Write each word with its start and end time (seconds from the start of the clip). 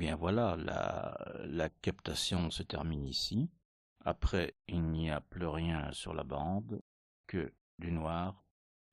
bien 0.00 0.16
voilà, 0.16 0.56
la, 0.56 1.14
la 1.44 1.68
captation 1.68 2.50
se 2.50 2.62
termine 2.62 3.04
ici. 3.04 3.50
Après, 4.02 4.54
il 4.66 4.82
n'y 4.82 5.10
a 5.10 5.20
plus 5.20 5.46
rien 5.46 5.92
sur 5.92 6.14
la 6.14 6.24
bande 6.24 6.80
que 7.26 7.52
du 7.78 7.92
noir 7.92 8.42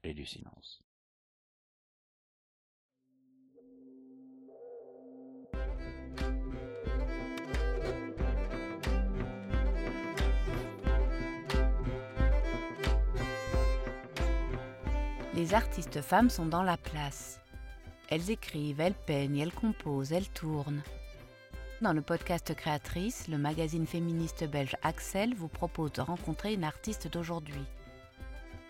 et 0.03 0.13
du 0.13 0.25
silence. 0.25 0.83
Les 15.33 15.53
artistes 15.53 16.01
femmes 16.01 16.29
sont 16.29 16.47
dans 16.47 16.63
la 16.63 16.75
place. 16.75 17.39
Elles 18.09 18.29
écrivent, 18.29 18.81
elles 18.81 18.93
peignent, 19.05 19.37
elles 19.37 19.53
composent, 19.53 20.11
elles 20.11 20.29
tournent. 20.29 20.81
Dans 21.79 21.93
le 21.93 22.01
podcast 22.01 22.55
Créatrice, 22.55 23.27
le 23.27 23.37
magazine 23.37 23.85
féministe 23.85 24.43
belge 24.45 24.75
Axel 24.81 25.35
vous 25.35 25.47
propose 25.47 25.91
de 25.91 26.01
rencontrer 26.01 26.55
une 26.55 26.63
artiste 26.63 27.07
d'aujourd'hui, 27.07 27.63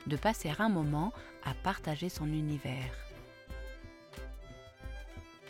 de 0.08 0.18
passer 0.18 0.52
un 0.60 0.68
moment 0.68 1.14
à 1.46 1.54
partager 1.54 2.10
son 2.10 2.26
univers. 2.26 2.92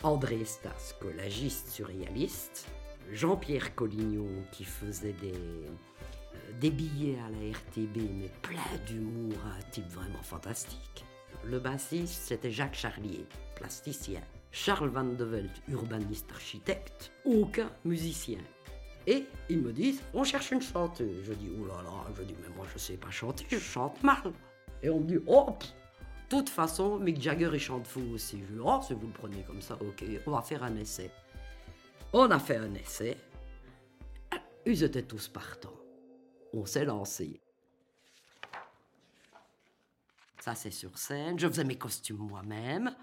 André 0.04 0.44
Stas, 0.44 0.94
collagiste 1.00 1.70
surréaliste, 1.70 2.68
Jean-Pierre 3.10 3.74
Collignon 3.74 4.28
qui 4.52 4.62
faisait 4.62 5.14
des, 5.14 5.32
euh, 5.32 5.66
des 6.60 6.70
billets 6.70 7.18
à 7.18 7.28
la 7.28 7.58
RTB 7.58 7.96
mais 8.20 8.30
plein 8.40 8.78
d'humour, 8.86 9.36
un 9.44 9.62
type 9.72 9.88
vraiment 9.88 10.22
fantastique. 10.22 11.04
Le 11.42 11.58
bassiste 11.58 12.22
c'était 12.22 12.52
Jacques 12.52 12.76
Charlier, 12.76 13.26
plasticien. 13.56 14.22
Charles 14.50 14.88
Van 14.88 15.04
de 15.04 15.24
Velt, 15.24 15.62
urbaniste 15.68 16.30
architecte, 16.32 17.12
aucun 17.24 17.70
musicien. 17.84 18.40
Et 19.06 19.26
ils 19.48 19.60
me 19.60 19.72
disent, 19.72 20.02
on 20.12 20.24
cherche 20.24 20.50
une 20.50 20.60
chanteuse. 20.60 21.24
Je 21.24 21.32
dis, 21.32 21.50
oh 21.58 21.66
là 21.66 21.82
là, 21.82 22.04
je 22.16 22.22
dis, 22.22 22.34
mais 22.42 22.54
moi 22.54 22.66
je 22.72 22.78
sais 22.78 22.96
pas 22.96 23.10
chanter, 23.10 23.46
je 23.48 23.58
chante 23.58 24.02
mal. 24.02 24.32
Et 24.82 24.90
on 24.90 25.00
me 25.00 25.06
dit, 25.06 25.18
oh, 25.26 25.56
de 26.30 26.36
toute 26.36 26.48
façon, 26.50 26.98
Mick 26.98 27.20
Jagger 27.20 27.50
il 27.52 27.58
chante 27.58 27.86
fou 27.86 28.02
aussi. 28.12 28.40
Je 28.40 28.52
dis, 28.52 28.60
oh, 28.62 28.80
si 28.86 28.94
vous 28.94 29.06
le 29.06 29.12
prenez 29.12 29.42
comme 29.42 29.62
ça, 29.62 29.74
ok, 29.80 30.04
on 30.26 30.30
va 30.30 30.42
faire 30.42 30.62
un 30.62 30.76
essai. 30.76 31.10
On 32.12 32.30
a 32.30 32.38
fait 32.38 32.56
un 32.56 32.74
essai. 32.74 33.16
Ils 34.66 34.82
étaient 34.82 35.02
tous 35.02 35.28
partants. 35.28 35.80
On 36.52 36.66
s'est 36.66 36.84
lancé. 36.84 37.40
Ça, 40.40 40.54
c'est 40.54 40.70
sur 40.70 40.96
scène. 40.98 41.38
Je 41.38 41.48
faisais 41.48 41.64
mes 41.64 41.76
costumes 41.76 42.18
moi-même. 42.18 42.94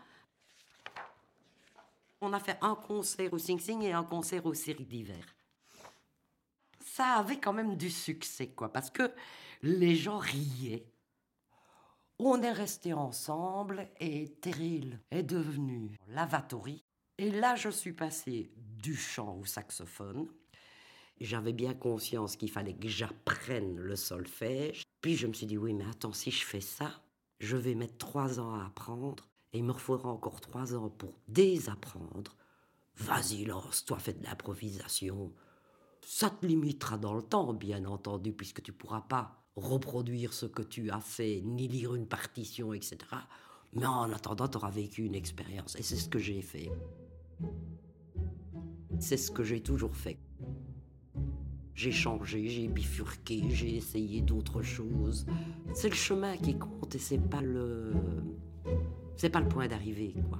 On 2.26 2.34
a 2.34 2.40
fait 2.40 2.58
un 2.62 2.74
concert 2.74 3.32
au 3.34 3.38
Sing 3.38 3.60
Sing 3.60 3.84
et 3.84 3.94
un 3.94 4.04
concert 4.04 4.48
au 4.48 4.56
série 4.56 4.86
d'hiver. 4.86 5.24
Ça 6.84 7.18
avait 7.18 7.40
quand 7.40 7.54
même 7.54 7.78
du 7.78 7.92
succès, 7.92 8.48
quoi, 8.48 8.74
parce 8.74 8.90
que 8.90 9.12
les 9.62 9.96
gens 9.96 10.18
riaient. 10.18 10.92
On 12.18 12.42
est 12.42 12.52
restés 12.52 12.94
ensemble 12.94 13.90
et 14.00 14.30
Terrell 14.42 15.00
est 15.12 15.22
devenu 15.22 16.00
Lavatory. 16.08 16.84
Et 17.20 17.30
là, 17.30 17.56
je 17.56 17.70
suis 17.70 17.94
passée 17.94 18.52
du 18.58 18.96
chant 18.96 19.38
au 19.38 19.46
saxophone. 19.46 20.28
J'avais 21.22 21.54
bien 21.54 21.76
conscience 21.76 22.38
qu'il 22.38 22.50
fallait 22.50 22.76
que 22.76 22.88
j'apprenne 22.88 23.78
le 23.78 23.96
solfège. 23.96 24.82
Puis 25.02 25.16
je 25.16 25.28
me 25.28 25.34
suis 25.34 25.46
dit, 25.46 25.60
oui, 25.60 25.76
mais 25.76 25.86
attends, 25.88 26.14
si 26.14 26.32
je 26.32 26.44
fais 26.44 26.60
ça, 26.60 27.04
je 27.40 27.56
vais 27.56 27.76
mettre 27.76 28.00
trois 28.00 28.40
ans 28.40 28.56
à 28.56 28.66
apprendre 28.66 29.28
il 29.56 29.64
me 29.64 29.74
faudra 29.74 30.10
encore 30.10 30.42
trois 30.42 30.76
ans 30.76 30.90
pour 30.90 31.14
désapprendre. 31.28 32.36
Vas-y, 32.98 33.46
lance-toi, 33.46 34.00
fais 34.00 34.14
de 34.14 34.24
l'improvisation. 34.24 35.34
Ça 36.02 36.30
te 36.30 36.46
limitera 36.46 36.98
dans 36.98 37.14
le 37.14 37.22
temps, 37.22 37.54
bien 37.54 37.86
entendu, 37.86 38.32
puisque 38.32 38.62
tu 38.62 38.72
pourras 38.72 39.02
pas 39.02 39.44
reproduire 39.56 40.34
ce 40.34 40.46
que 40.46 40.62
tu 40.62 40.92
as 40.92 41.00
fait, 41.00 41.42
ni 41.44 41.68
lire 41.68 41.96
une 41.96 42.08
partition, 42.08 42.74
etc. 42.74 42.98
Mais 43.74 43.86
en 43.86 44.12
attendant, 44.12 44.48
tu 44.48 44.58
auras 44.58 44.70
vécu 44.70 45.04
une 45.04 45.16
expérience. 45.16 45.76
Et 45.76 45.84
c'est 45.84 45.96
ce 45.96 46.10
que 46.10 46.20
j'ai 46.20 46.42
fait. 46.42 46.72
C'est 49.00 49.18
ce 49.18 49.32
que 49.32 49.44
j'ai 49.44 49.62
toujours 49.62 49.96
fait. 49.96 50.18
J'ai 51.74 51.92
changé, 51.92 52.48
j'ai 52.48 52.70
bifurqué, 52.70 53.50
j'ai 53.50 53.76
essayé 53.76 54.22
d'autres 54.22 54.62
choses. 54.62 55.26
C'est 55.74 55.90
le 55.90 55.96
chemin 55.96 56.38
qui 56.38 56.58
compte 56.58 56.96
et 56.96 57.00
c'est 57.00 57.18
pas 57.18 57.42
le. 57.42 57.92
C'est 59.16 59.30
pas 59.30 59.40
le 59.40 59.48
point 59.48 59.68
d'arrivée, 59.68 60.14
quoi. 60.30 60.40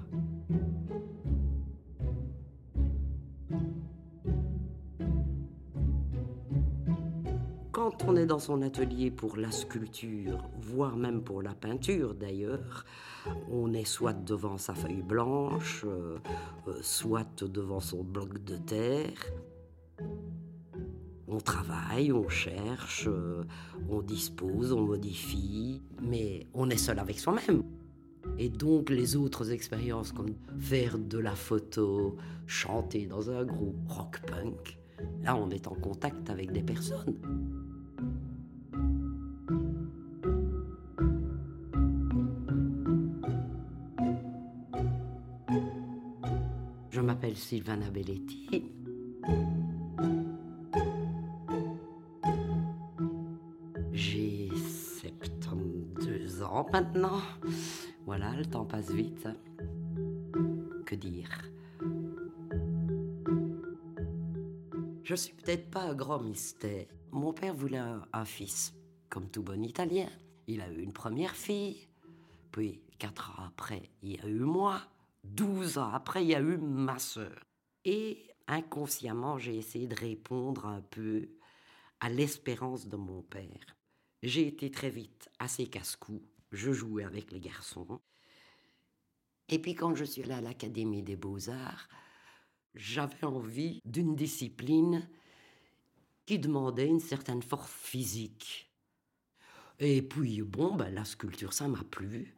Quand 7.72 8.04
on 8.08 8.16
est 8.16 8.26
dans 8.26 8.40
son 8.40 8.62
atelier 8.62 9.12
pour 9.12 9.38
la 9.38 9.52
sculpture, 9.52 10.50
voire 10.60 10.96
même 10.96 11.22
pour 11.22 11.42
la 11.42 11.54
peinture 11.54 12.16
d'ailleurs, 12.16 12.84
on 13.52 13.74
est 13.74 13.86
soit 13.86 14.14
devant 14.14 14.58
sa 14.58 14.74
feuille 14.74 15.04
blanche, 15.04 15.84
euh, 15.86 16.18
euh, 16.68 16.80
soit 16.82 17.44
devant 17.44 17.80
son 17.80 18.04
bloc 18.04 18.44
de 18.44 18.58
terre. 18.58 19.20
On 21.28 21.40
travaille, 21.40 22.12
on 22.12 22.28
cherche, 22.30 23.08
euh, 23.08 23.44
on 23.90 24.02
dispose, 24.02 24.72
on 24.72 24.82
modifie, 24.82 25.82
mais 26.02 26.48
on 26.54 26.70
est 26.70 26.78
seul 26.78 26.98
avec 26.98 27.20
soi-même. 27.20 27.62
Et 28.38 28.50
donc 28.50 28.90
les 28.90 29.16
autres 29.16 29.52
expériences 29.52 30.12
comme 30.12 30.34
faire 30.60 30.98
de 30.98 31.18
la 31.18 31.36
photo, 31.36 32.18
chanter 32.48 33.06
dans 33.06 33.30
un 33.30 33.46
groupe 33.46 33.88
rock 33.88 34.20
punk, 34.28 34.78
là 35.24 35.36
on 35.36 35.50
est 35.50 35.68
en 35.68 35.76
contact 35.76 36.30
avec 36.30 36.52
des 36.52 36.64
personnes. 36.64 37.16
Je 46.96 47.02
m'appelle 47.02 47.36
Sylvana 47.36 47.90
Belletti. 47.90 48.64
J'ai 53.92 54.50
72 55.02 56.42
ans 56.42 56.66
maintenant. 56.72 57.22
Voilà, 58.18 58.34
le 58.34 58.46
temps 58.46 58.64
passe 58.64 58.92
vite. 58.92 59.28
Que 60.86 60.96
dire? 60.96 61.30
Je 65.04 65.16
suis 65.16 65.34
peut-être 65.34 65.70
pas 65.70 65.82
un 65.82 65.94
grand 65.94 66.22
mystère. 66.22 66.86
Mon 67.12 67.34
père 67.34 67.54
voulait 67.54 67.84
un, 68.14 68.24
fils, 68.24 68.74
comme 69.10 69.30
tout 69.30 69.44
bon 69.44 69.62
Italien. 69.62 70.08
Il 70.48 70.62
a 70.62 70.72
eu 70.72 70.82
une 70.82 70.94
première 70.94 71.36
fille, 71.36 71.90
puis 72.54 72.80
quatre 73.00 73.32
ans 73.32 73.44
après, 73.48 73.90
il 74.02 74.14
y 74.14 74.20
a 74.22 74.30
eu 74.30 74.40
moi. 74.40 74.82
Douze 75.26 75.78
ans 75.78 75.92
après, 75.92 76.24
il 76.24 76.30
y 76.30 76.36
a 76.36 76.40
eu 76.40 76.56
ma 76.56 77.00
sœur. 77.00 77.44
Et 77.84 78.32
inconsciemment, 78.48 79.38
j'ai 79.38 79.58
essayé 79.58 79.88
de 79.88 79.96
répondre 79.96 80.68
un 80.68 80.80
peu 80.80 81.28
à 82.00 82.10
l'espérance 82.10 82.88
de 82.88 82.96
mon 82.96 83.24
père. 83.24 83.76
J'ai 84.24 84.48
été 84.48 84.72
très 84.72 84.90
vite 84.90 85.30
assez 85.38 85.68
casse-cou. 85.68 86.22
Je 86.56 86.72
jouais 86.72 87.04
avec 87.04 87.32
les 87.34 87.42
garçons. 87.42 88.00
Et 89.50 89.60
puis 89.60 89.76
quand 89.76 89.94
je 89.94 90.06
suis 90.06 90.24
allée 90.24 90.34
à 90.34 90.42
l'Académie 90.42 91.04
des 91.04 91.18
beaux-arts, 91.18 91.90
j'avais 92.74 93.26
envie 93.26 93.82
d'une 93.84 94.16
discipline 94.16 95.08
qui 96.26 96.40
demandait 96.40 96.88
une 96.88 97.02
certaine 97.02 97.42
force 97.42 97.72
physique. 97.72 98.72
Et 99.80 100.02
puis, 100.02 100.42
bon, 100.42 100.76
ben, 100.76 100.90
la 100.94 101.04
sculpture, 101.04 101.52
ça 101.54 101.68
m'a 101.68 101.84
plu. 101.84 102.36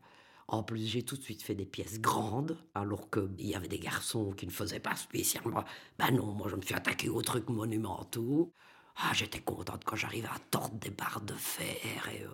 En 0.47 0.63
plus, 0.63 0.87
j'ai 0.87 1.03
tout 1.03 1.15
de 1.15 1.21
suite 1.21 1.43
fait 1.43 1.55
des 1.55 1.65
pièces 1.65 2.01
grandes, 2.01 2.57
alors 2.73 3.09
qu'il 3.11 3.45
y 3.45 3.53
avait 3.53 3.67
des 3.67 3.79
garçons 3.79 4.31
qui 4.31 4.47
ne 4.47 4.51
faisaient 4.51 4.79
pas 4.79 4.95
spécialement. 4.95 5.63
Ben 5.99 6.11
non, 6.11 6.33
moi, 6.33 6.47
je 6.49 6.55
me 6.55 6.61
suis 6.61 6.73
attaqué 6.73 7.09
aux 7.09 7.21
trucs 7.21 7.49
monumentaux. 7.49 8.51
Ah, 8.99 9.11
j'étais 9.13 9.39
contente 9.39 9.83
quand 9.85 9.95
j'arrivais 9.95 10.27
à 10.27 10.39
tordre 10.49 10.75
des 10.79 10.89
barres 10.89 11.21
de 11.21 11.33
fer 11.33 12.09
et 12.11 12.23
euh, 12.23 12.29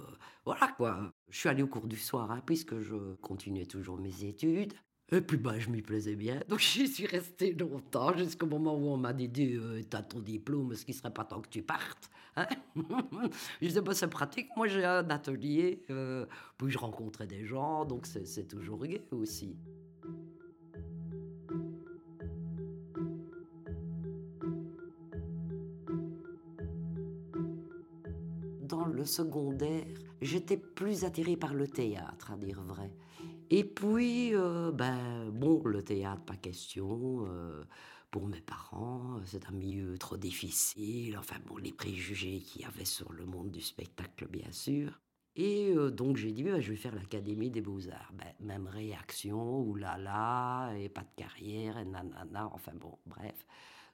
voilà 0.45 0.69
quoi. 0.77 1.11
Je 1.29 1.37
suis 1.37 1.49
allée 1.49 1.63
au 1.63 1.67
cours 1.67 1.87
du 1.87 1.97
soir 1.97 2.31
hein, 2.31 2.41
puisque 2.45 2.79
je 2.79 3.15
continuais 3.15 3.65
toujours 3.65 3.97
mes 3.97 4.23
études. 4.23 4.73
Et 5.11 5.19
puis 5.19 5.37
bah, 5.37 5.59
je 5.59 5.69
m'y 5.69 5.81
plaisais 5.81 6.15
bien, 6.15 6.39
donc 6.47 6.59
j'y 6.59 6.87
suis 6.87 7.05
restée 7.05 7.53
longtemps, 7.53 8.17
jusqu'au 8.17 8.45
moment 8.45 8.75
où 8.75 8.87
on 8.87 8.97
m'a 8.97 9.11
dit 9.13 9.55
euh, 9.55 9.81
T'as 9.89 10.01
ton 10.01 10.19
diplôme, 10.19 10.73
ce 10.75 10.85
qui 10.85 10.93
serait 10.93 11.13
pas 11.13 11.25
temps 11.25 11.41
que 11.41 11.49
tu 11.49 11.61
partes 11.61 12.09
hein 12.37 12.47
Je 13.61 13.67
disais 13.67 13.81
bah, 13.81 13.93
C'est 13.93 14.07
pratique, 14.07 14.47
moi 14.55 14.67
j'ai 14.67 14.85
un 14.85 15.09
atelier, 15.09 15.83
euh, 15.89 16.25
puis 16.57 16.71
je 16.71 16.77
rencontrais 16.77 17.27
des 17.27 17.45
gens, 17.45 17.83
donc 17.83 18.07
c'est 18.07 18.47
toujours 18.47 18.85
gai 18.85 19.05
aussi. 19.11 19.57
Secondaire, 29.05 29.85
j'étais 30.21 30.57
plus 30.57 31.03
attirée 31.03 31.37
par 31.37 31.53
le 31.53 31.67
théâtre, 31.67 32.31
à 32.31 32.37
dire 32.37 32.61
vrai. 32.61 32.91
Et 33.49 33.63
puis, 33.63 34.33
euh, 34.35 34.71
ben, 34.71 35.29
bon, 35.31 35.61
le 35.65 35.83
théâtre, 35.83 36.23
pas 36.23 36.35
question. 36.35 37.25
Euh, 37.27 37.63
pour 38.09 38.27
mes 38.27 38.41
parents, 38.41 39.19
c'est 39.25 39.47
un 39.47 39.51
milieu 39.51 39.97
trop 39.97 40.17
difficile. 40.17 41.17
Enfin, 41.17 41.35
bon, 41.45 41.57
les 41.57 41.71
préjugés 41.71 42.39
qu'il 42.39 42.61
y 42.61 42.65
avait 42.65 42.85
sur 42.85 43.11
le 43.11 43.25
monde 43.25 43.51
du 43.51 43.61
spectacle, 43.61 44.27
bien 44.27 44.51
sûr. 44.51 44.99
Et 45.35 45.73
euh, 45.75 45.89
donc, 45.89 46.17
j'ai 46.17 46.31
dit, 46.31 46.43
ben, 46.43 46.59
je 46.61 46.71
vais 46.71 46.77
faire 46.77 46.95
l'Académie 46.95 47.49
des 47.49 47.61
Beaux-Arts. 47.61 48.11
Ben, 48.13 48.33
même 48.39 48.67
réaction, 48.67 49.61
oulala, 49.61 50.73
et 50.77 50.89
pas 50.89 51.01
de 51.01 51.15
carrière, 51.15 51.77
et 51.77 51.85
nanana, 51.85 52.49
enfin 52.53 52.73
bon, 52.75 52.97
bref. 53.05 53.45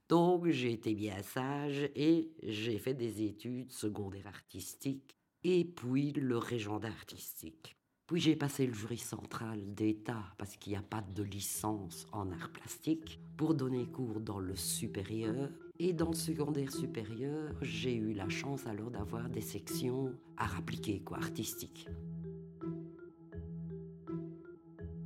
Donc, 0.09 0.47
j'ai 0.50 0.73
été 0.73 0.95
bien 0.95 1.21
sage 1.21 1.88
et 1.95 2.31
j'ai 2.41 2.79
fait 2.79 2.95
des 2.95 3.21
études 3.21 3.71
secondaires 3.71 4.25
artistiques 4.25 5.15
et 5.44 5.63
puis 5.63 6.11
le 6.13 6.38
régent 6.38 6.79
artistique. 6.79 7.77
Puis 8.07 8.19
j'ai 8.19 8.35
passé 8.35 8.65
le 8.65 8.73
jury 8.73 8.97
central 8.97 9.61
d'État, 9.75 10.23
parce 10.39 10.57
qu'il 10.57 10.73
n'y 10.73 10.79
a 10.79 10.81
pas 10.81 11.03
de 11.13 11.21
licence 11.21 12.07
en 12.11 12.31
art 12.31 12.50
plastique, 12.51 13.19
pour 13.38 13.53
donner 13.53 13.85
cours 13.85 14.19
dans 14.19 14.39
le 14.39 14.56
supérieur. 14.56 15.51
Et 15.77 15.94
dans 15.94 16.09
le 16.09 16.15
secondaire 16.15 16.71
supérieur, 16.71 17.53
j'ai 17.61 17.94
eu 17.94 18.13
la 18.13 18.27
chance 18.27 18.65
alors 18.65 18.89
d'avoir 18.89 19.29
des 19.29 19.41
sections 19.41 20.11
art 20.38 20.57
appliqué, 20.57 21.01
quoi, 21.01 21.17
artistiques. 21.17 21.88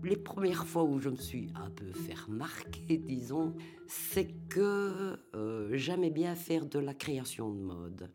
Les 0.03 0.17
premières 0.17 0.67
fois 0.67 0.83
où 0.83 0.99
je 0.99 1.07
me 1.07 1.15
suis 1.15 1.47
un 1.55 1.69
peu 1.69 1.89
fait 1.93 2.13
remarquer, 2.13 2.97
disons, 2.97 3.55
c'est 3.87 4.33
que 4.49 5.17
euh, 5.33 5.69
j'aimais 5.77 6.09
bien 6.09 6.35
faire 6.35 6.65
de 6.65 6.77
la 6.77 6.93
création 6.93 7.49
de 7.53 7.59
mode. 7.59 8.11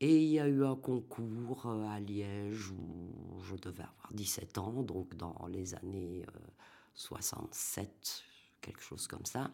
Et 0.00 0.18
il 0.18 0.28
y 0.28 0.40
a 0.40 0.48
eu 0.48 0.64
un 0.64 0.74
concours 0.74 1.66
euh, 1.66 1.86
à 1.86 2.00
Liège 2.00 2.70
où 2.70 3.38
je 3.44 3.54
devais 3.54 3.84
avoir 3.84 4.08
17 4.12 4.58
ans, 4.58 4.82
donc 4.82 5.14
dans 5.14 5.46
les 5.48 5.76
années 5.76 6.26
67, 6.94 7.86
euh, 7.86 8.60
quelque 8.60 8.82
chose 8.82 9.06
comme 9.06 9.24
ça. 9.24 9.52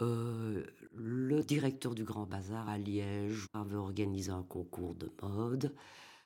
Le 0.00 1.42
directeur 1.42 1.94
du 1.94 2.02
Grand 2.02 2.26
Bazar 2.26 2.68
à 2.68 2.76
Liège 2.76 3.46
avait 3.54 3.76
organisé 3.76 4.32
un 4.32 4.42
concours 4.42 4.96
de 4.96 5.12
mode 5.22 5.72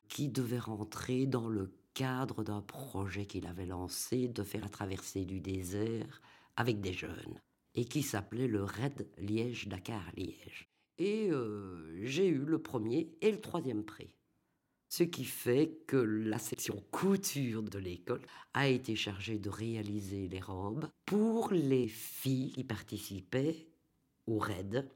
qui 0.08 0.28
devait 0.28 0.58
rentrer 0.58 1.26
dans 1.26 1.48
le 1.50 1.70
cadre 1.96 2.44
d'un 2.44 2.60
projet 2.60 3.24
qu'il 3.24 3.46
avait 3.46 3.64
lancé 3.64 4.28
de 4.28 4.42
faire 4.42 4.60
la 4.60 4.68
traversée 4.68 5.24
du 5.24 5.40
désert 5.40 6.20
avec 6.54 6.82
des 6.82 6.92
jeunes 6.92 7.40
et 7.74 7.86
qui 7.86 8.02
s'appelait 8.02 8.48
le 8.48 8.64
Red 8.64 9.08
Liège-Dakar-Liège. 9.16 10.68
Et 10.98 11.30
euh, 11.30 12.04
j'ai 12.04 12.28
eu 12.28 12.44
le 12.44 12.58
premier 12.58 13.16
et 13.22 13.32
le 13.32 13.40
troisième 13.40 13.82
prix. 13.82 14.14
Ce 14.90 15.04
qui 15.04 15.24
fait 15.24 15.78
que 15.86 15.96
la 15.96 16.38
section 16.38 16.84
couture 16.90 17.62
de 17.62 17.78
l'école 17.78 18.22
a 18.52 18.68
été 18.68 18.94
chargée 18.94 19.38
de 19.38 19.48
réaliser 19.48 20.28
les 20.28 20.40
robes 20.40 20.88
pour 21.06 21.50
les 21.50 21.88
filles 21.88 22.52
qui 22.52 22.64
participaient 22.64 23.68
au 24.26 24.38
RAID. 24.38 24.86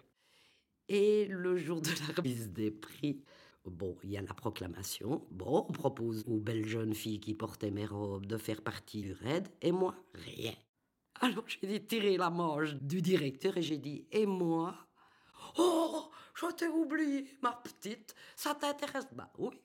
Et 0.89 1.27
le 1.29 1.57
jour 1.57 1.81
de 1.81 1.89
la 1.89 2.15
remise 2.15 2.51
des 2.51 2.71
prix, 2.71 3.23
bon, 3.65 3.97
il 4.03 4.11
y 4.11 4.17
a 4.17 4.23
la 4.23 4.35
proclamation. 4.35 5.27
Bon, 5.31 5.67
on 5.69 5.73
propose 5.73 6.25
aux 6.27 6.39
belles 6.39 6.67
jeunes 6.67 6.95
filles 6.95 7.21
qui 7.21 7.35
portaient 7.35 7.71
mes 7.71 7.87
robes 7.87 8.27
de 8.27 8.37
faire 8.37 8.63
partie 8.63 9.03
du 9.03 9.13
RAID, 9.13 9.49
et 9.61 9.73
moi, 9.73 9.95
rien. 10.15 10.55
Alors 11.21 11.45
j'ai 11.47 11.67
dit 11.67 11.87
tirer 11.87 12.17
la 12.17 12.31
manche 12.31 12.75
du 12.77 13.03
directeur 13.03 13.57
et 13.59 13.63
j'ai 13.63 13.79
dit, 13.79 14.07
et 14.11 14.25
moi, 14.25 14.75
Oh, 15.59 16.11
je 16.35 16.47
t'ai 16.53 16.69
oublié, 16.69 17.27
ma 17.43 17.53
petite, 17.53 18.15
ça 18.37 18.55
t'intéresse? 18.55 19.07
Bah 19.13 19.31
oui. 19.39 19.61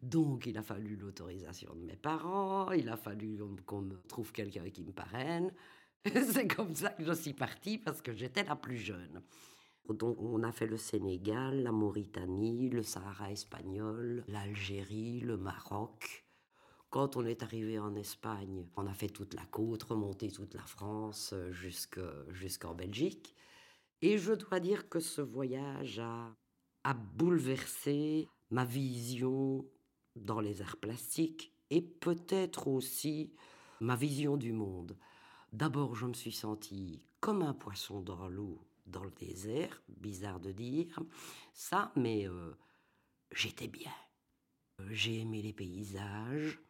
Donc 0.00 0.46
il 0.46 0.58
a 0.58 0.62
fallu 0.62 0.96
l'autorisation 0.96 1.74
de 1.74 1.84
mes 1.84 1.96
parents, 1.96 2.70
il 2.72 2.88
a 2.88 2.96
fallu 2.96 3.38
qu'on 3.66 3.82
me 3.82 3.96
trouve 4.08 4.32
quelqu'un 4.32 4.68
qui 4.70 4.82
me 4.82 4.92
parraine. 4.92 5.52
C'est 6.32 6.48
comme 6.48 6.74
ça 6.74 6.90
que 6.90 7.04
je 7.04 7.12
suis 7.12 7.34
partie 7.34 7.78
parce 7.78 8.02
que 8.02 8.12
j'étais 8.12 8.42
la 8.42 8.56
plus 8.56 8.78
jeune. 8.78 9.22
Donc 9.88 10.20
on 10.20 10.42
a 10.42 10.52
fait 10.52 10.66
le 10.66 10.76
Sénégal, 10.76 11.62
la 11.62 11.72
Mauritanie, 11.72 12.70
le 12.70 12.82
Sahara 12.82 13.30
espagnol, 13.32 14.24
l'Algérie, 14.28 15.20
le 15.20 15.36
Maroc. 15.36 16.24
Quand 16.90 17.16
on 17.16 17.24
est 17.24 17.42
arrivé 17.42 17.78
en 17.78 17.94
Espagne, 17.94 18.66
on 18.76 18.86
a 18.86 18.94
fait 18.94 19.08
toute 19.08 19.34
la 19.34 19.44
côte, 19.46 19.82
remonté 19.82 20.30
toute 20.30 20.54
la 20.54 20.64
France 20.66 21.32
euh, 21.32 21.50
jusqu'en 21.52 22.74
Belgique. 22.74 23.34
Et 24.02 24.18
je 24.18 24.32
dois 24.32 24.60
dire 24.60 24.88
que 24.88 25.00
ce 25.00 25.22
voyage 25.22 25.98
a, 25.98 26.34
a 26.84 26.94
bouleversé 26.94 28.28
ma 28.50 28.64
vision 28.64 29.64
dans 30.16 30.40
les 30.40 30.60
arts 30.60 30.76
plastiques 30.76 31.54
et 31.70 31.80
peut-être 31.80 32.68
aussi 32.68 33.32
ma 33.80 33.96
vision 33.96 34.36
du 34.36 34.52
monde. 34.52 34.96
D'abord, 35.52 35.94
je 35.94 36.06
me 36.06 36.14
suis 36.14 36.32
sentie 36.32 37.02
comme 37.20 37.42
un 37.42 37.54
poisson 37.54 38.00
dans 38.00 38.28
l'eau, 38.28 38.60
dans 38.92 39.02
le 39.02 39.10
désert, 39.10 39.82
bizarre 39.88 40.38
de 40.38 40.52
dire 40.52 41.00
ça, 41.52 41.92
mais 41.96 42.28
euh, 42.28 42.52
j'étais 43.32 43.68
bien. 43.68 43.90
J'ai 44.90 45.20
aimé 45.20 45.42
les 45.42 45.52
paysages 45.52 46.60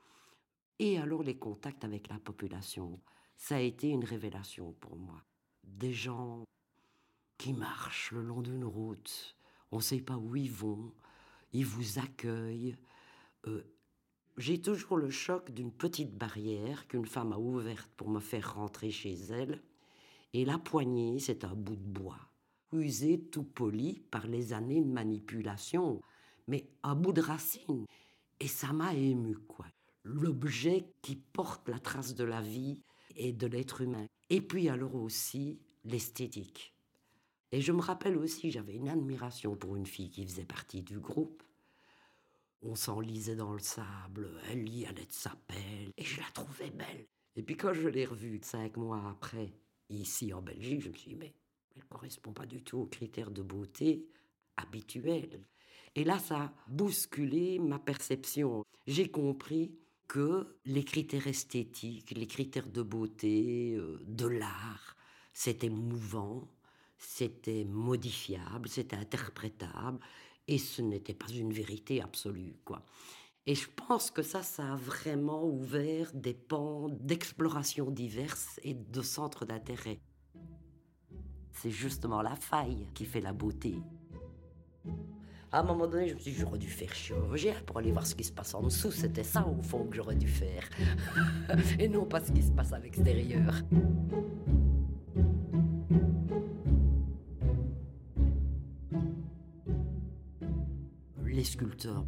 et 0.79 0.99
alors 0.99 1.23
les 1.23 1.37
contacts 1.37 1.85
avec 1.85 2.09
la 2.09 2.19
population. 2.19 3.01
Ça 3.37 3.57
a 3.57 3.61
été 3.61 3.89
une 3.89 4.05
révélation 4.05 4.73
pour 4.75 4.97
moi. 4.97 5.23
Des 5.65 5.93
gens 5.93 6.45
qui 7.39 7.53
marchent 7.53 8.13
le 8.13 8.23
long 8.23 8.41
d'une 8.41 8.65
route. 8.65 9.37
On 9.71 9.77
ne 9.77 9.83
sait 9.83 10.01
pas 10.01 10.17
où 10.17 10.37
ils 10.37 10.51
vont. 10.51 10.95
Ils 11.53 11.67
vous 11.67 11.99
accueillent. 11.99 12.77
Euh, 13.47 13.63
j'ai 14.37 14.61
toujours 14.61 14.97
le 14.97 15.11
choc 15.11 15.51
d'une 15.51 15.73
petite 15.73 16.17
barrière 16.17 16.87
qu'une 16.89 17.07
femme 17.07 17.33
a 17.33 17.39
ouverte 17.39 17.91
pour 17.97 18.09
me 18.09 18.21
faire 18.21 18.55
rentrer 18.55 18.91
chez 18.91 19.15
elle. 19.31 19.61
Et 20.35 20.45
la 20.45 20.59
poignée, 20.59 21.19
c'est 21.19 21.45
un 21.45 21.55
bout 21.55 21.77
de 21.77 21.83
bois, 21.83 22.19
usé 22.73 23.21
tout 23.21 23.45
poli 23.45 24.01
par 24.11 24.27
les 24.27 24.53
années 24.53 24.81
de 24.81 24.91
manipulation, 24.91 26.01
mais 26.47 26.69
un 26.83 26.95
bout 26.95 27.13
de 27.13 27.21
racine. 27.21 27.87
Et 28.41 28.49
ça 28.49 28.73
m'a 28.73 28.95
ému, 28.95 29.37
quoi. 29.37 29.67
L'objet 30.05 30.87
qui 31.03 31.17
porte 31.17 31.69
la 31.69 31.79
trace 31.79 32.15
de 32.15 32.25
la 32.25 32.41
vie 32.41 32.81
et 33.15 33.33
de 33.33 33.47
l'être 33.47 33.83
humain. 33.83 34.07
Et 34.31 34.41
puis 34.41 34.69
alors 34.69 34.95
aussi 34.97 35.61
l'esthétique. 35.85 36.75
Et 37.53 37.61
je 37.61 37.73
me 37.73 37.83
rappelle 37.83 38.17
aussi, 38.17 38.51
j'avais 38.51 38.75
une 38.75 38.89
admiration 38.89 39.55
pour 39.55 39.77
une 39.77 39.87
fille 39.87 40.11
qui 40.11 40.27
faisait 40.27 40.47
partie 40.47 40.83
du 40.83 40.99
groupe. 40.99 41.43
On 42.63 42.75
s'enlisait 42.75 43.37
dans 43.37 43.53
le 43.53 43.59
sable, 43.59 44.31
elle 44.49 44.69
y 44.69 44.87
allait 44.87 45.07
de 45.07 45.13
sa 45.13 45.37
pelle, 45.47 45.93
et 45.97 46.05
je 46.05 46.21
la 46.21 46.31
trouvais 46.33 46.71
belle. 46.71 47.07
Et 47.37 47.43
puis 47.43 47.57
quand 47.57 47.75
je 47.75 47.89
l'ai 47.89 48.07
revue 48.07 48.41
cinq 48.43 48.77
mois 48.77 49.03
après, 49.11 49.53
ici 49.95 50.33
en 50.33 50.43
Belgique, 50.43 50.83
je 50.83 50.89
me 50.89 50.95
suis 50.95 51.11
dit, 51.11 51.17
mais 51.17 51.35
elle 51.75 51.83
ne 51.83 51.89
correspond 51.89 52.33
pas 52.33 52.47
du 52.47 52.63
tout 52.63 52.79
aux 52.79 52.87
critères 52.87 53.31
de 53.31 53.43
beauté 53.43 54.07
habituels. 54.57 55.41
Et 55.95 56.05
là, 56.05 56.19
ça 56.19 56.37
a 56.37 56.53
bousculé 56.69 57.59
ma 57.59 57.79
perception. 57.79 58.65
J'ai 58.87 59.11
compris 59.11 59.75
que 60.09 60.59
les 60.65 60.85
critères 60.85 61.27
esthétiques, 61.27 62.11
les 62.11 62.27
critères 62.27 62.69
de 62.69 62.83
beauté, 62.83 63.75
euh, 63.77 63.99
de 64.07 64.27
l'art, 64.27 64.97
c'était 65.33 65.71
mouvant, 65.71 66.49
c'était 66.99 67.65
modifiable, 67.65 68.69
c'était 68.69 68.97
interprétable, 68.97 69.99
et 70.49 70.59
ce 70.59 70.83
n'était 70.83 71.15
pas 71.15 71.31
une 71.31 71.53
vérité 71.53 72.03
absolue, 72.03 72.57
quoi. 72.65 72.85
Et 73.47 73.57
je 73.57 73.69
pense 73.75 74.11
que 74.13 74.23
ça, 74.23 74.43
ça 74.43 74.75
a 74.75 74.77
vraiment 74.77 75.45
ouvert 75.45 76.13
des 76.15 76.35
pans 76.35 76.89
d'exploration 76.89 77.91
diverses 77.91 78.61
et 78.63 78.75
de 78.75 79.03
centres 79.03 79.45
d'intérêt. 79.45 80.01
C'est 81.51 81.73
justement 81.73 82.23
la 82.23 82.37
faille 82.37 82.87
qui 82.95 83.05
fait 83.05 83.21
la 83.21 83.33
beauté. 83.33 83.75
À 85.51 85.61
un 85.61 85.65
moment 85.65 85.87
donné, 85.89 86.09
je 86.09 86.15
me 86.15 86.19
suis 86.21 86.33
dit, 86.33 86.39
j'aurais 86.39 86.59
dû 86.59 86.69
faire 86.69 86.95
chirurgien 86.95 87.55
pour 87.67 87.79
aller 87.79 87.91
voir 87.91 88.07
ce 88.07 88.15
qui 88.15 88.25
se 88.25 88.33
passe 88.33 88.55
en 88.55 88.63
dessous. 88.63 88.93
C'était 88.93 89.25
ça, 89.25 89.47
au 89.47 89.61
fond, 89.61 89.85
que 89.87 89.97
j'aurais 89.97 90.17
dû 90.17 90.29
faire. 90.29 90.63
et 91.79 91.89
non 91.89 92.07
pas 92.07 92.21
ce 92.21 92.33
qui 92.33 92.43
se 92.43 92.53
passe 92.53 92.73
à 92.73 92.79
l'extérieur. 92.79 93.63
les 101.33 101.45
sculpteurs, 101.45 102.05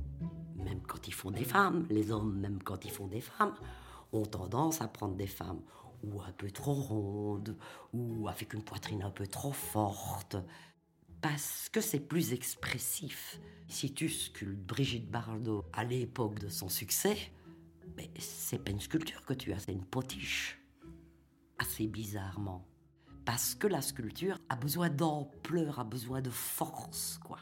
même 0.64 0.80
quand 0.86 1.06
ils 1.06 1.14
font 1.14 1.30
des 1.30 1.44
femmes, 1.44 1.86
les 1.90 2.10
hommes, 2.10 2.38
même 2.38 2.62
quand 2.62 2.84
ils 2.84 2.90
font 2.90 3.06
des 3.06 3.20
femmes, 3.20 3.54
ont 4.12 4.26
tendance 4.26 4.80
à 4.80 4.88
prendre 4.88 5.14
des 5.14 5.26
femmes 5.26 5.60
ou 6.02 6.20
un 6.20 6.32
peu 6.32 6.50
trop 6.50 6.74
ronde, 6.74 7.56
ou 7.92 8.28
avec 8.28 8.52
une 8.52 8.62
poitrine 8.62 9.02
un 9.02 9.10
peu 9.10 9.26
trop 9.26 9.52
forte, 9.52 10.36
parce 11.20 11.70
que 11.70 11.80
c'est 11.80 12.00
plus 12.00 12.32
expressif. 12.32 13.40
Si 13.68 13.94
tu 13.94 14.08
sculptes 14.08 14.66
Brigitte 14.66 15.10
Bardot 15.10 15.64
à 15.72 15.84
l'époque 15.84 16.38
de 16.38 16.48
son 16.48 16.68
succès, 16.68 17.16
mais 17.96 18.10
c'est 18.18 18.58
pas 18.58 18.70
une 18.70 18.80
sculpture 18.80 19.24
que 19.24 19.32
tu 19.32 19.52
as, 19.52 19.60
c'est 19.60 19.72
une 19.72 19.86
potiche. 19.86 20.60
Assez 21.58 21.86
bizarrement. 21.86 22.66
Parce 23.24 23.54
que 23.54 23.66
la 23.66 23.80
sculpture 23.80 24.38
a 24.50 24.56
besoin 24.56 24.90
d'ampleur, 24.90 25.78
a 25.78 25.84
besoin 25.84 26.20
de 26.20 26.30
force, 26.30 27.18
quoi. 27.24 27.38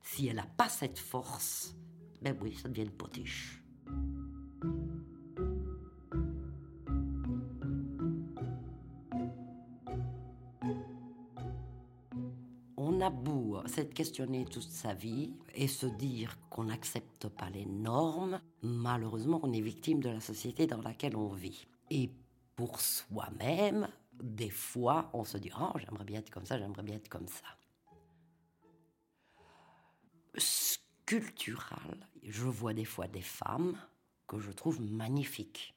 Si 0.00 0.26
elle 0.28 0.36
n'a 0.36 0.46
pas 0.46 0.68
cette 0.70 0.98
force, 0.98 1.76
ben 2.24 2.34
oui, 2.40 2.54
ça 2.54 2.70
devient 2.70 2.84
une 2.84 2.90
potiche. 2.90 3.62
On 12.78 13.00
a 13.02 13.10
beau 13.10 13.60
s'être 13.66 13.92
questionné 13.92 14.46
toute 14.46 14.62
sa 14.62 14.94
vie 14.94 15.34
et 15.54 15.68
se 15.68 15.84
dire 15.84 16.38
qu'on 16.48 16.64
n'accepte 16.64 17.28
pas 17.28 17.50
les 17.50 17.66
normes, 17.66 18.40
malheureusement 18.62 19.40
on 19.42 19.52
est 19.52 19.60
victime 19.60 20.00
de 20.00 20.08
la 20.08 20.20
société 20.20 20.66
dans 20.66 20.80
laquelle 20.80 21.16
on 21.16 21.28
vit. 21.28 21.66
Et 21.90 22.10
pour 22.56 22.80
soi-même, 22.80 23.86
des 24.14 24.48
fois 24.48 25.10
on 25.12 25.24
se 25.24 25.36
dit 25.36 25.50
Oh, 25.60 25.72
j'aimerais 25.76 26.04
bien 26.04 26.20
être 26.20 26.30
comme 26.30 26.46
ça, 26.46 26.58
j'aimerais 26.58 26.82
bien 26.82 26.96
être 26.96 27.08
comme 27.10 27.28
ça. 27.28 27.44
Sculptural, 30.36 32.08
je 32.24 32.44
vois 32.44 32.74
des 32.74 32.84
fois 32.84 33.08
des 33.08 33.22
femmes 33.22 33.78
que 34.26 34.38
je 34.38 34.50
trouve 34.50 34.80
magnifiques. 34.80 35.74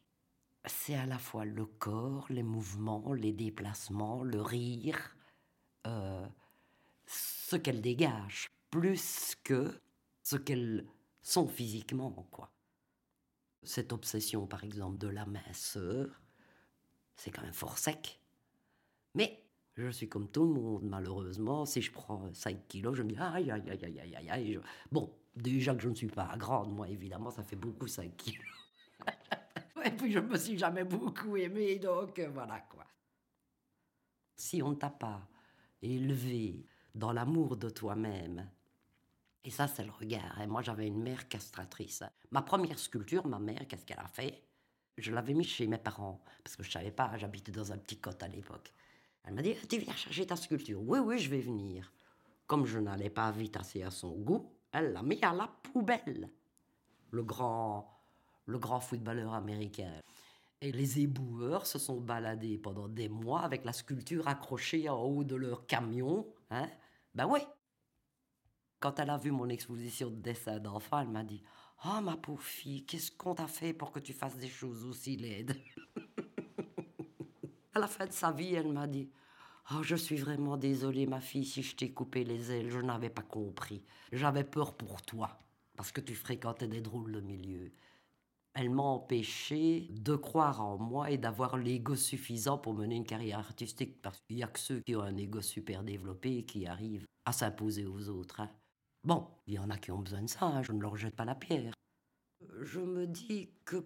C'est 0.65 0.95
à 0.95 1.05
la 1.05 1.17
fois 1.17 1.45
le 1.45 1.65
corps, 1.65 2.25
les 2.29 2.43
mouvements, 2.43 3.13
les 3.13 3.33
déplacements, 3.33 4.23
le 4.23 4.41
rire. 4.41 5.15
Euh, 5.85 6.27
ce 7.05 7.55
qu'elles 7.55 7.81
dégagent 7.81 8.49
plus 8.69 9.35
que 9.43 9.79
ce 10.23 10.35
qu'elles 10.35 10.85
sont 11.21 11.47
physiquement. 11.47 12.27
Cette 13.63 13.93
obsession, 13.93 14.45
par 14.47 14.63
exemple, 14.63 14.97
de 14.97 15.07
la 15.07 15.25
minceur, 15.25 16.21
c'est 17.15 17.31
quand 17.31 17.43
même 17.43 17.53
fort 17.53 17.77
sec. 17.77 18.19
Mais 19.15 19.43
je 19.75 19.89
suis 19.89 20.09
comme 20.09 20.29
tout 20.29 20.43
le 20.43 20.53
monde, 20.53 20.83
malheureusement. 20.83 21.65
Si 21.65 21.81
je 21.81 21.91
prends 21.91 22.33
5 22.33 22.67
kilos, 22.67 22.95
je 22.95 23.03
me 23.03 23.09
dis 23.09 23.17
aïe, 23.17 23.51
aïe, 23.51 23.69
aïe, 23.69 23.85
aïe, 23.85 24.15
aïe, 24.15 24.29
aïe. 24.29 24.59
Bon, 24.91 25.13
déjà 25.37 25.75
que 25.75 25.81
je 25.81 25.89
ne 25.89 25.95
suis 25.95 26.07
pas 26.07 26.35
grande, 26.37 26.73
moi, 26.73 26.87
évidemment, 26.89 27.31
ça 27.31 27.43
fait 27.43 27.55
beaucoup 27.55 27.87
5 27.87 28.15
kilos. 28.15 28.45
Et 29.85 29.91
puis, 29.91 30.11
je 30.11 30.19
me 30.19 30.37
suis 30.37 30.57
jamais 30.57 30.83
beaucoup 30.83 31.37
aimée, 31.37 31.79
donc 31.79 32.19
euh, 32.19 32.29
voilà, 32.29 32.59
quoi. 32.61 32.85
Si 34.35 34.61
on 34.61 34.71
ne 34.71 34.75
t'a 34.75 34.89
pas 34.89 35.27
élevé 35.81 36.65
dans 36.97 37.13
l'amour 37.13 37.57
de 37.57 37.69
toi-même. 37.69 38.49
Et 39.43 39.51
ça, 39.51 39.67
c'est 39.67 39.83
le 39.83 39.91
regard. 39.91 40.41
Et 40.41 40.47
moi, 40.47 40.61
j'avais 40.61 40.87
une 40.87 41.01
mère 41.01 41.27
castratrice. 41.27 42.03
Ma 42.31 42.41
première 42.41 42.79
sculpture, 42.79 43.27
ma 43.27 43.39
mère, 43.39 43.67
qu'est-ce 43.67 43.85
qu'elle 43.85 43.99
a 43.99 44.07
fait? 44.07 44.43
Je 44.97 45.13
l'avais 45.13 45.33
mise 45.33 45.47
chez 45.47 45.67
mes 45.67 45.77
parents, 45.77 46.21
parce 46.43 46.55
que 46.55 46.63
je 46.63 46.71
savais 46.71 46.91
pas, 46.91 47.15
j'habitais 47.17 47.51
dans 47.51 47.71
un 47.71 47.77
petit 47.77 47.99
cote 47.99 48.21
à 48.23 48.27
l'époque. 48.27 48.73
Elle 49.23 49.35
m'a 49.35 49.41
dit, 49.41 49.55
tu 49.69 49.77
viens 49.77 49.95
chercher 49.95 50.25
ta 50.25 50.35
sculpture. 50.35 50.81
Oui, 50.81 50.99
oui, 50.99 51.19
je 51.19 51.29
vais 51.29 51.39
venir. 51.39 51.93
Comme 52.47 52.65
je 52.65 52.79
n'allais 52.79 53.09
pas 53.09 53.31
vite 53.31 53.57
assez 53.57 53.83
à 53.83 53.91
son 53.91 54.11
goût, 54.11 54.56
elle 54.77 54.93
l'a 54.93 55.01
mis 55.01 55.19
à 55.23 55.33
la 55.33 55.47
poubelle. 55.47 56.29
Le 57.11 57.23
grand, 57.23 57.99
le 58.45 58.59
grand 58.59 58.79
footballeur 58.79 59.33
américain. 59.33 59.91
Et 60.61 60.71
les 60.71 60.99
éboueurs 60.99 61.65
se 61.65 61.79
sont 61.79 61.99
baladés 61.99 62.57
pendant 62.57 62.87
des 62.87 63.09
mois 63.09 63.41
avec 63.41 63.65
la 63.65 63.73
sculpture 63.73 64.27
accrochée 64.27 64.87
en 64.89 65.01
haut 65.01 65.23
de 65.23 65.35
leur 65.35 65.65
camion. 65.65 66.27
Hein 66.51 66.67
ben 67.15 67.27
oui. 67.27 67.39
Quand 68.79 68.99
elle 68.99 69.09
a 69.09 69.17
vu 69.17 69.31
mon 69.31 69.49
exposition 69.49 70.11
de 70.11 70.15
dessin 70.15 70.59
d'enfant, 70.59 70.99
elle 70.99 71.09
m'a 71.09 71.23
dit 71.23 71.41
Oh, 71.85 72.01
ma 72.01 72.15
pauvre 72.15 72.43
fille, 72.43 72.85
qu'est-ce 72.85 73.11
qu'on 73.11 73.35
t'a 73.35 73.47
fait 73.47 73.73
pour 73.73 73.91
que 73.91 73.99
tu 73.99 74.13
fasses 74.13 74.37
des 74.37 74.47
choses 74.47 74.85
aussi 74.85 75.15
laides 75.15 75.55
À 77.73 77.79
la 77.79 77.87
fin 77.87 78.05
de 78.05 78.11
sa 78.11 78.31
vie, 78.31 78.53
elle 78.53 78.71
m'a 78.71 78.87
dit 78.87 79.09
Oh, 79.71 79.83
je 79.83 79.97
suis 79.97 80.15
vraiment 80.15 80.55
désolée, 80.55 81.05
ma 81.05 81.19
fille, 81.19 81.43
si 81.43 81.61
je 81.61 81.75
t'ai 81.75 81.91
coupé 81.91 82.23
les 82.23 82.51
ailes, 82.53 82.69
je 82.69 82.79
n'avais 82.79 83.09
pas 83.09 83.21
compris. 83.21 83.83
J'avais 84.13 84.45
peur 84.45 84.77
pour 84.77 85.01
toi, 85.01 85.39
parce 85.75 85.91
que 85.91 85.99
tu 85.99 86.15
fréquentais 86.15 86.69
des 86.69 86.79
drôles 86.79 87.11
de 87.11 87.19
milieu. 87.19 87.73
Elle 88.53 88.69
m'a 88.69 88.83
empêché 88.83 89.89
de 89.91 90.15
croire 90.15 90.61
en 90.61 90.77
moi 90.77 91.11
et 91.11 91.17
d'avoir 91.17 91.57
l'ego 91.57 91.95
suffisant 91.95 92.57
pour 92.57 92.73
mener 92.73 92.95
une 92.95 93.05
carrière 93.05 93.39
artistique. 93.39 94.01
Parce 94.01 94.21
qu'il 94.21 94.37
n'y 94.37 94.43
a 94.43 94.47
que 94.47 94.59
ceux 94.59 94.79
qui 94.79 94.95
ont 94.95 95.01
un 95.01 95.17
ego 95.17 95.41
super 95.41 95.83
développé 95.83 96.43
qui 96.43 96.65
arrivent 96.65 97.05
à 97.25 97.33
s'imposer 97.33 97.85
aux 97.85 98.07
autres. 98.07 98.39
Hein. 98.39 98.49
Bon, 99.03 99.27
il 99.47 99.55
y 99.55 99.59
en 99.59 99.69
a 99.69 99.77
qui 99.77 99.91
ont 99.91 99.99
besoin 99.99 100.21
de 100.21 100.29
ça, 100.29 100.45
hein, 100.45 100.63
je 100.63 100.71
ne 100.71 100.81
leur 100.81 100.95
jette 100.95 101.15
pas 101.15 101.25
la 101.25 101.35
pierre. 101.35 101.73
Je 102.61 102.79
me 102.79 103.05
dis 103.05 103.49
que 103.65 103.85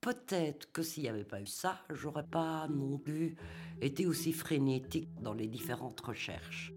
peut-être 0.00 0.70
que 0.72 0.82
s'il 0.82 1.04
n'y 1.04 1.08
avait 1.08 1.24
pas 1.24 1.40
eu 1.40 1.46
ça, 1.46 1.80
j'aurais 1.90 2.26
pas 2.26 2.68
non 2.68 2.98
plus 2.98 3.36
été 3.80 4.06
aussi 4.06 4.32
frénétique 4.32 5.08
dans 5.20 5.34
les 5.34 5.46
différentes 5.46 6.00
recherches. 6.00 6.72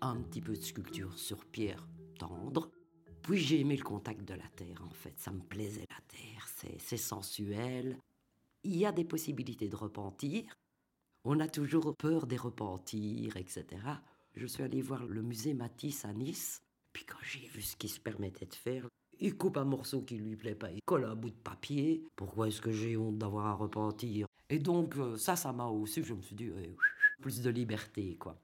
un 0.00 0.22
petit 0.22 0.40
peu 0.40 0.54
de 0.54 0.62
sculpture 0.62 1.18
sur 1.18 1.44
pierre 1.44 1.86
tendre. 2.18 2.70
Puis 3.22 3.38
j'ai 3.38 3.60
aimé 3.60 3.76
le 3.76 3.82
contact 3.82 4.24
de 4.24 4.34
la 4.34 4.48
terre, 4.54 4.82
en 4.84 4.94
fait. 4.94 5.14
Ça 5.18 5.32
me 5.32 5.40
plaisait 5.40 5.86
la 5.90 6.00
terre, 6.06 6.48
c'est 6.78 6.96
sensuel. 6.96 7.98
Il 8.66 8.74
y 8.78 8.84
a 8.84 8.90
des 8.90 9.04
possibilités 9.04 9.68
de 9.68 9.76
repentir. 9.76 10.42
On 11.22 11.38
a 11.38 11.46
toujours 11.46 11.96
peur 11.96 12.26
des 12.26 12.36
repentirs, 12.36 13.36
etc. 13.36 13.64
Je 14.34 14.44
suis 14.44 14.64
allé 14.64 14.82
voir 14.82 15.06
le 15.06 15.22
musée 15.22 15.54
Matisse 15.54 16.04
à 16.04 16.12
Nice. 16.12 16.58
Puis 16.92 17.04
quand 17.04 17.22
j'ai 17.22 17.46
vu 17.46 17.62
ce 17.62 17.76
qu'il 17.76 17.90
se 17.90 18.00
permettait 18.00 18.46
de 18.46 18.54
faire, 18.56 18.88
il 19.20 19.36
coupe 19.36 19.56
un 19.56 19.64
morceau 19.64 20.02
qui 20.02 20.16
lui 20.16 20.34
plaît 20.34 20.56
pas, 20.56 20.72
il 20.72 20.80
colle 20.84 21.04
un 21.04 21.14
bout 21.14 21.30
de 21.30 21.36
papier. 21.36 22.02
Pourquoi 22.16 22.48
est-ce 22.48 22.60
que 22.60 22.72
j'ai 22.72 22.96
honte 22.96 23.18
d'avoir 23.18 23.46
à 23.46 23.54
repentir? 23.54 24.26
Et 24.48 24.58
donc 24.58 24.96
euh, 24.96 25.16
ça, 25.16 25.36
ça 25.36 25.52
m'a 25.52 25.66
aussi, 25.66 26.02
je 26.02 26.14
me 26.14 26.22
suis 26.22 26.34
dit, 26.34 26.50
plus 27.20 27.42
de 27.42 27.50
liberté, 27.50 28.16
quoi. 28.16 28.36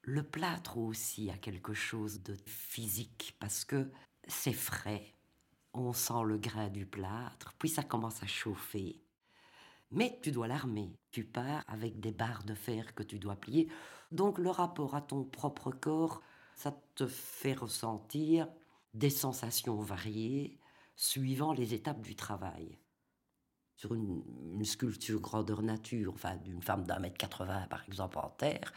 Le 0.00 0.24
plâtre 0.24 0.78
aussi 0.78 1.30
a 1.30 1.38
quelque 1.38 1.74
chose 1.74 2.24
de 2.24 2.34
physique 2.44 3.36
parce 3.38 3.64
que 3.64 3.88
c'est 4.26 4.52
frais, 4.52 5.14
on 5.74 5.92
sent 5.92 6.24
le 6.24 6.38
grain 6.38 6.68
du 6.68 6.86
plâtre, 6.86 7.54
puis 7.58 7.68
ça 7.68 7.82
commence 7.82 8.22
à 8.22 8.26
chauffer. 8.26 9.02
Mais 9.90 10.18
tu 10.22 10.32
dois 10.32 10.48
l'armer. 10.48 10.98
Tu 11.10 11.24
pars 11.24 11.64
avec 11.68 12.00
des 12.00 12.12
barres 12.12 12.44
de 12.44 12.54
fer 12.54 12.94
que 12.94 13.02
tu 13.02 13.18
dois 13.18 13.36
plier. 13.36 13.68
Donc 14.10 14.38
le 14.38 14.50
rapport 14.50 14.94
à 14.94 15.02
ton 15.02 15.24
propre 15.24 15.70
corps, 15.70 16.22
ça 16.54 16.74
te 16.94 17.06
fait 17.06 17.54
ressentir 17.54 18.48
des 18.94 19.10
sensations 19.10 19.80
variées 19.80 20.58
suivant 20.96 21.52
les 21.52 21.74
étapes 21.74 22.02
du 22.02 22.14
travail. 22.14 22.78
Sur 23.76 23.94
une, 23.94 24.64
sculpture 24.64 25.20
grandeur 25.20 25.62
nature, 25.62 26.12
enfin 26.14 26.36
d'une 26.36 26.62
femme 26.62 26.84
d'un 26.84 26.98
mètre 26.98 27.18
80 27.18 27.66
par 27.68 27.84
exemple 27.84 28.18
en 28.18 28.30
terre, 28.30 28.72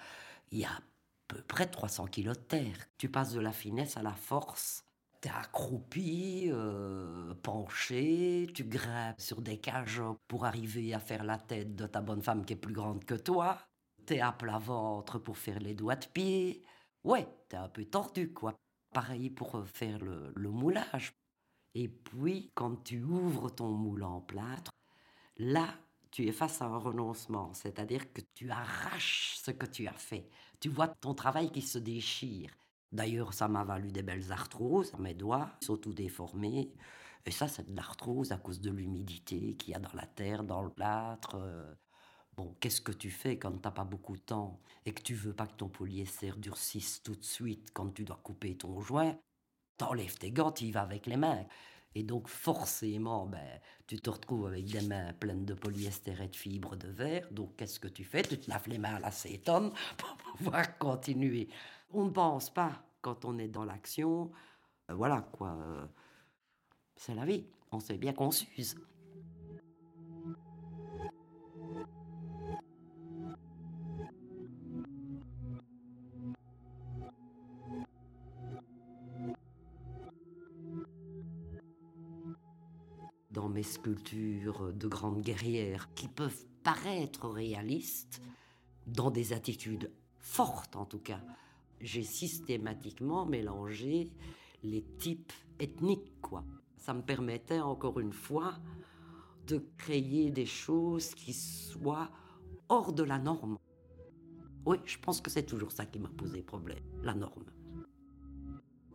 il 0.51 0.59
y 0.59 0.65
a 0.65 0.79
peu 1.27 1.41
près 1.41 1.67
300 1.67 2.07
kilos 2.07 2.37
de 2.37 2.43
terre. 2.43 2.77
Tu 2.97 3.09
passes 3.09 3.33
de 3.33 3.39
la 3.39 3.51
finesse 3.51 3.97
à 3.97 4.01
la 4.01 4.13
force. 4.13 4.84
T'es 5.25 5.32
accroupi, 5.32 6.51
euh, 6.51 7.34
penché, 7.41 8.46
tu 8.53 8.63
grimpes 8.63 9.20
sur 9.20 9.41
des 9.41 9.58
cages 9.60 10.03
pour 10.27 10.46
arriver 10.46 10.94
à 10.94 11.00
faire 11.00 11.24
la 11.24 11.39
tête 11.39 11.75
de 11.75 11.88
ta 11.88 12.00
bonne 12.00 12.22
femme 12.22 12.46
qui 12.46 12.53
est 12.53 12.55
plus 12.55 12.75
grande 12.75 13.03
que 13.05 13.15
toi. 13.15 13.58
T'es 14.05 14.20
à 14.20 14.32
plat 14.32 14.60
ventre 14.60 15.17
pour 15.17 15.39
faire 15.39 15.58
les 15.58 15.74
doigts 15.74 15.96
de 15.96 16.05
pied. 16.05 16.63
Ouais, 17.03 17.27
t'es 17.50 17.58
un 17.58 17.70
peu 17.70 17.86
tordu, 17.86 18.34
quoi. 18.34 18.53
Pareil 18.94 19.32
pour 19.32 19.65
faire 19.65 19.98
le, 19.98 20.32
le 20.36 20.51
moulage. 20.51 21.12
Et 21.74 21.88
puis, 21.88 22.51
quand 22.53 22.84
tu 22.84 23.01
ouvres 23.01 23.50
ton 23.50 23.72
moule 23.72 24.03
en 24.03 24.22
plâtre, 24.22 24.70
là, 25.38 25.74
tu 26.12 26.27
es 26.27 26.32
face 26.32 26.62
à 26.62 26.65
un 26.65 26.77
renoncement, 26.77 27.51
c'est-à-dire 27.55 28.13
que 28.13 28.22
tu 28.36 28.51
arraches 28.51 29.38
ce 29.44 29.50
que 29.50 29.65
tu 29.65 29.88
as 29.88 29.94
fait. 29.94 30.29
Tu 30.60 30.70
vois 30.70 30.88
ton 30.88 31.15
travail 31.15 31.51
qui 31.51 31.63
se 31.63 31.79
déchire. 31.79 32.51
D'ailleurs, 32.95 33.33
ça 33.33 33.49
m'a 33.49 33.65
valu 33.65 33.91
des 33.91 34.03
belles 34.03 34.31
arthroses. 34.31 34.93
Mes 34.99 35.13
doigts 35.13 35.51
sont 35.61 35.75
tout 35.75 35.93
déformés. 35.93 36.71
Et 37.25 37.31
ça, 37.31 37.47
c'est 37.49 37.69
de 37.69 37.75
l'arthrose 37.75 38.31
à 38.31 38.37
cause 38.37 38.61
de 38.61 38.71
l'humidité 38.71 39.55
qu'il 39.57 39.73
y 39.73 39.75
a 39.75 39.79
dans 39.79 39.93
la 39.93 40.05
terre, 40.05 40.43
dans 40.43 40.61
le 40.61 40.69
plâtre. 40.69 41.35
Bon, 42.37 42.55
qu'est-ce 42.59 42.79
que 42.79 42.93
tu 42.93 43.11
fais 43.11 43.37
quand 43.37 43.51
tu 43.51 43.59
n'as 43.63 43.71
pas 43.71 43.83
beaucoup 43.83 44.15
de 44.15 44.21
temps 44.21 44.61
et 44.85 44.93
que 44.93 45.01
tu 45.01 45.13
veux 45.13 45.33
pas 45.33 45.47
que 45.47 45.55
ton 45.57 45.67
polyester 45.67 46.31
durcisse 46.37 47.03
tout 47.03 47.15
de 47.15 47.23
suite 47.23 47.71
quand 47.73 47.93
tu 47.93 48.05
dois 48.05 48.19
couper 48.23 48.55
ton 48.55 48.79
joint? 48.79 49.17
T'enlèves 49.77 50.17
tes 50.17 50.31
gants, 50.31 50.53
tu 50.53 50.65
y 50.65 50.71
vas 50.71 50.83
avec 50.83 51.05
les 51.05 51.17
mains. 51.17 51.45
Et 51.95 52.03
donc 52.03 52.27
forcément, 52.27 53.25
ben, 53.25 53.59
tu 53.87 53.99
te 53.99 54.09
retrouves 54.09 54.47
avec 54.47 54.65
des 54.65 54.81
mains 54.81 55.13
pleines 55.13 55.45
de 55.45 55.53
polyester 55.53 56.13
et 56.21 56.27
de 56.27 56.35
fibres 56.35 56.75
de 56.75 56.89
verre. 56.89 57.27
Donc 57.31 57.55
qu'est-ce 57.55 57.79
que 57.79 57.87
tu 57.87 58.03
fais? 58.03 58.21
Tu 58.21 58.37
te 58.37 58.49
laves 58.49 58.67
les 58.67 58.77
mains 58.77 58.95
à 58.95 58.99
l'acétone 58.99 59.71
pour 59.97 60.17
pouvoir 60.17 60.77
continuer. 60.77 61.47
On 61.91 62.05
ne 62.05 62.09
pense 62.09 62.49
pas 62.49 62.83
quand 63.01 63.23
on 63.23 63.37
est 63.37 63.47
dans 63.47 63.63
l'action. 63.63 64.29
Euh, 64.91 64.93
voilà 64.93 65.21
quoi. 65.21 65.57
Euh, 65.61 65.85
c'est 66.97 67.15
la 67.15 67.25
vie. 67.25 67.45
On 67.71 67.79
sait 67.79 67.97
bien 67.97 68.11
qu'on 68.11 68.31
s'use. 68.31 68.75
Sculptures 83.65 84.72
de 84.74 84.88
grandes 84.88 85.22
guerrières 85.22 85.93
qui 85.93 86.07
peuvent 86.07 86.45
paraître 86.63 87.27
réalistes 87.27 88.22
dans 88.88 89.12
des 89.12 89.34
attitudes 89.34 89.91
fortes 90.17 90.75
en 90.75 90.86
tout 90.86 91.00
cas. 91.00 91.19
J'ai 91.81 92.03
systématiquement 92.03 93.25
mélangé 93.25 94.12
les 94.63 94.84
types 94.98 95.34
ethniques 95.60 96.22
quoi. 96.22 96.45
Ça 96.77 96.93
me 96.93 97.01
permettait 97.01 97.60
encore 97.60 98.00
une 98.00 98.13
fois 98.13 98.55
de 99.48 99.63
créer 99.77 100.31
des 100.31 100.45
choses 100.45 101.13
qui 101.13 101.34
soient 101.34 102.10
hors 102.69 102.93
de 102.93 103.03
la 103.03 103.19
norme. 103.19 103.57
Oui, 104.65 104.77
je 104.86 104.98
pense 104.98 105.22
que 105.22 105.29
c'est 105.29 105.45
toujours 105.45 105.72
ça 105.72 105.86
qui 105.86 106.00
m'a 106.00 106.10
posé 106.10 106.41
problème, 106.41 106.84
la 107.03 107.13
norme. 107.13 107.45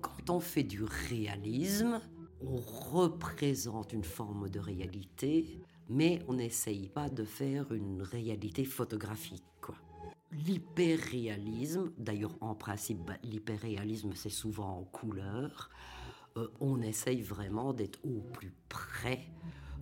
Quand 0.00 0.30
on 0.30 0.40
fait 0.40 0.64
du 0.64 0.82
réalisme, 0.82 2.00
on 2.42 2.56
représente 2.56 3.92
une 3.92 4.04
forme 4.04 4.48
de 4.48 4.58
réalité, 4.58 5.60
mais 5.88 6.20
on 6.28 6.34
n'essaye 6.34 6.88
pas 6.88 7.08
de 7.08 7.24
faire 7.24 7.72
une 7.72 8.02
réalité 8.02 8.64
photographique. 8.64 9.44
Quoi. 9.60 9.76
L'hyperréalisme, 10.32 11.92
d'ailleurs 11.98 12.36
en 12.40 12.54
principe, 12.54 13.04
bah, 13.06 13.16
l'hyperréalisme 13.22 14.12
c'est 14.14 14.30
souvent 14.30 14.78
en 14.78 14.84
couleur, 14.84 15.70
euh, 16.36 16.48
on 16.60 16.80
essaye 16.80 17.22
vraiment 17.22 17.72
d'être 17.72 17.98
au 18.04 18.20
plus 18.32 18.52
près 18.68 19.26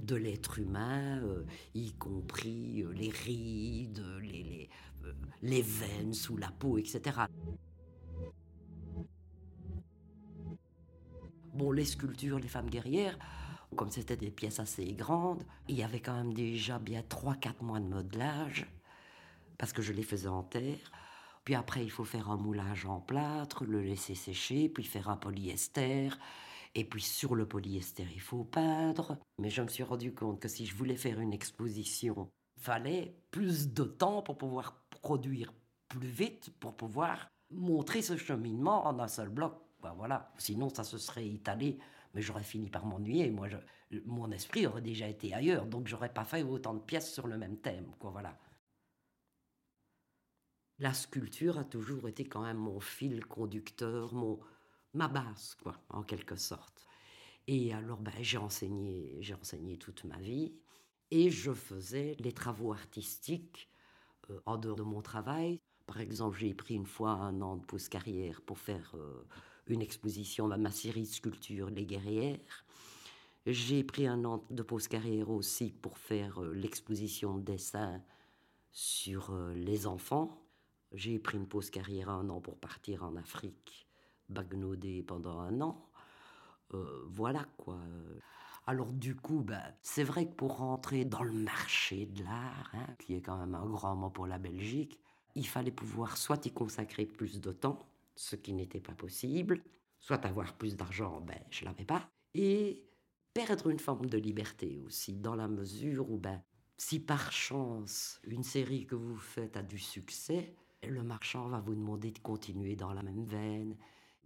de 0.02 0.14
l'être 0.14 0.58
humain, 0.58 1.18
euh, 1.18 1.44
y 1.74 1.92
compris 1.92 2.82
euh, 2.82 2.92
les 2.92 3.10
rides, 3.10 4.02
les, 4.22 4.70
les 5.42 5.62
veines 5.62 6.14
sous 6.14 6.36
la 6.36 6.50
peau, 6.50 6.78
etc. 6.78 7.20
Bon, 11.58 11.72
les 11.72 11.86
sculptures, 11.86 12.38
les 12.38 12.46
femmes 12.46 12.70
guerrières, 12.70 13.18
comme 13.74 13.90
c'était 13.90 14.16
des 14.16 14.30
pièces 14.30 14.60
assez 14.60 14.92
grandes, 14.92 15.42
il 15.66 15.74
y 15.74 15.82
avait 15.82 15.98
quand 15.98 16.14
même 16.14 16.32
déjà 16.32 16.78
bien 16.78 17.00
3-4 17.00 17.64
mois 17.64 17.80
de 17.80 17.88
modelage, 17.88 18.70
parce 19.58 19.72
que 19.72 19.82
je 19.82 19.92
les 19.92 20.04
faisais 20.04 20.28
en 20.28 20.44
terre. 20.44 20.92
Puis 21.42 21.56
après, 21.56 21.82
il 21.82 21.90
faut 21.90 22.04
faire 22.04 22.30
un 22.30 22.36
moulage 22.36 22.86
en 22.86 23.00
plâtre, 23.00 23.64
le 23.64 23.82
laisser 23.82 24.14
sécher, 24.14 24.68
puis 24.68 24.84
faire 24.84 25.08
un 25.08 25.16
polyester. 25.16 26.10
Et 26.76 26.84
puis 26.84 27.02
sur 27.02 27.34
le 27.34 27.44
polyester, 27.44 28.06
il 28.14 28.20
faut 28.20 28.44
peindre. 28.44 29.18
Mais 29.38 29.50
je 29.50 29.62
me 29.62 29.68
suis 29.68 29.82
rendu 29.82 30.14
compte 30.14 30.38
que 30.38 30.46
si 30.46 30.64
je 30.64 30.76
voulais 30.76 30.94
faire 30.94 31.18
une 31.18 31.32
exposition, 31.32 32.30
fallait 32.60 33.16
plus 33.32 33.72
de 33.72 33.82
temps 33.82 34.22
pour 34.22 34.38
pouvoir 34.38 34.84
produire 35.02 35.52
plus 35.88 36.06
vite, 36.06 36.52
pour 36.60 36.76
pouvoir 36.76 37.26
montrer 37.50 38.00
ce 38.00 38.16
cheminement 38.16 38.86
en 38.86 39.00
un 39.00 39.08
seul 39.08 39.28
bloc. 39.28 39.67
Ben 39.80 39.92
voilà. 39.94 40.32
Sinon, 40.38 40.68
ça 40.68 40.84
se 40.84 40.98
serait 40.98 41.26
étalé, 41.26 41.78
mais 42.14 42.22
j'aurais 42.22 42.42
fini 42.42 42.70
par 42.70 42.84
m'ennuyer. 42.86 43.30
Moi, 43.30 43.48
mon 44.06 44.30
esprit 44.30 44.66
aurait 44.66 44.82
déjà 44.82 45.08
été 45.08 45.34
ailleurs, 45.34 45.66
donc 45.66 45.86
j'aurais 45.88 46.12
pas 46.12 46.24
fait 46.24 46.42
autant 46.42 46.74
de 46.74 46.80
pièces 46.80 47.12
sur 47.12 47.26
le 47.26 47.38
même 47.38 47.58
thème. 47.58 47.92
Quoi, 47.98 48.10
voilà. 48.10 48.38
La 50.78 50.94
sculpture 50.94 51.58
a 51.58 51.64
toujours 51.64 52.08
été 52.08 52.24
quand 52.24 52.42
même 52.42 52.58
mon 52.58 52.80
fil 52.80 53.24
conducteur, 53.26 54.14
mon, 54.14 54.38
ma 54.94 55.08
base, 55.08 55.56
quoi, 55.62 55.76
en 55.88 56.02
quelque 56.02 56.36
sorte. 56.36 56.86
Et 57.46 57.72
alors, 57.72 57.98
ben, 57.98 58.12
j'ai 58.20 58.36
enseigné, 58.38 59.16
j'ai 59.20 59.34
enseigné 59.34 59.78
toute 59.78 60.04
ma 60.04 60.18
vie, 60.18 60.54
et 61.10 61.30
je 61.30 61.52
faisais 61.52 62.16
les 62.20 62.32
travaux 62.32 62.72
artistiques 62.72 63.70
euh, 64.30 64.40
en 64.46 64.58
dehors 64.58 64.76
de 64.76 64.82
mon 64.82 65.02
travail. 65.02 65.60
Par 65.86 66.00
exemple, 66.00 66.38
j'ai 66.38 66.54
pris 66.54 66.74
une 66.74 66.86
fois 66.86 67.12
un 67.12 67.40
an 67.40 67.56
de 67.56 67.64
pause 67.64 67.88
carrière 67.88 68.42
pour 68.42 68.58
faire 68.58 68.94
euh, 68.94 69.26
une 69.68 69.82
exposition 69.82 70.48
dans 70.48 70.58
ma 70.58 70.70
série 70.70 71.02
de 71.02 71.06
sculptures 71.06 71.70
Les 71.70 71.84
Guerrières. 71.84 72.64
J'ai 73.46 73.82
pris 73.84 74.06
un 74.06 74.24
an 74.24 74.44
de 74.50 74.62
pause 74.62 74.88
carrière 74.88 75.30
aussi 75.30 75.70
pour 75.70 75.98
faire 75.98 76.42
euh, 76.42 76.52
l'exposition 76.52 77.36
de 77.36 77.42
dessin 77.42 78.02
sur 78.72 79.30
euh, 79.30 79.54
les 79.54 79.86
enfants. 79.86 80.42
J'ai 80.92 81.18
pris 81.18 81.38
une 81.38 81.46
pause 81.46 81.70
carrière 81.70 82.10
un 82.10 82.28
an 82.28 82.40
pour 82.40 82.56
partir 82.56 83.04
en 83.04 83.16
Afrique, 83.16 83.88
bagnauder 84.28 85.02
pendant 85.02 85.38
un 85.40 85.60
an. 85.60 85.88
Euh, 86.74 87.04
voilà 87.06 87.46
quoi. 87.56 87.78
Alors 88.66 88.92
du 88.92 89.16
coup, 89.16 89.40
ben, 89.40 89.62
c'est 89.80 90.04
vrai 90.04 90.26
que 90.26 90.34
pour 90.34 90.58
rentrer 90.58 91.06
dans 91.06 91.22
le 91.22 91.32
marché 91.32 92.04
de 92.04 92.22
l'art, 92.22 92.70
hein, 92.74 92.86
qui 92.98 93.14
est 93.14 93.22
quand 93.22 93.38
même 93.38 93.54
un 93.54 93.64
grand 93.64 93.96
mot 93.96 94.10
pour 94.10 94.26
la 94.26 94.38
Belgique, 94.38 94.98
il 95.34 95.46
fallait 95.46 95.70
pouvoir 95.70 96.18
soit 96.18 96.44
y 96.44 96.50
consacrer 96.50 97.06
plus 97.06 97.40
de 97.40 97.52
temps, 97.52 97.88
ce 98.18 98.34
qui 98.36 98.52
n'était 98.52 98.80
pas 98.80 98.94
possible, 98.94 99.62
soit 100.00 100.26
avoir 100.26 100.56
plus 100.56 100.76
d'argent, 100.76 101.20
ben 101.20 101.38
je 101.50 101.64
l'avais 101.64 101.84
pas, 101.84 102.10
et 102.34 102.84
perdre 103.32 103.70
une 103.70 103.78
forme 103.78 104.06
de 104.06 104.18
liberté 104.18 104.80
aussi, 104.84 105.14
dans 105.14 105.36
la 105.36 105.46
mesure 105.46 106.10
où 106.10 106.18
ben 106.18 106.42
si 106.76 106.98
par 106.98 107.30
chance 107.32 108.20
une 108.24 108.42
série 108.42 108.86
que 108.86 108.96
vous 108.96 109.16
faites 109.16 109.56
a 109.56 109.62
du 109.62 109.78
succès, 109.78 110.54
le 110.82 111.02
marchand 111.02 111.48
va 111.48 111.60
vous 111.60 111.74
demander 111.74 112.10
de 112.10 112.18
continuer 112.18 112.76
dans 112.76 112.92
la 112.92 113.02
même 113.02 113.24
veine. 113.24 113.76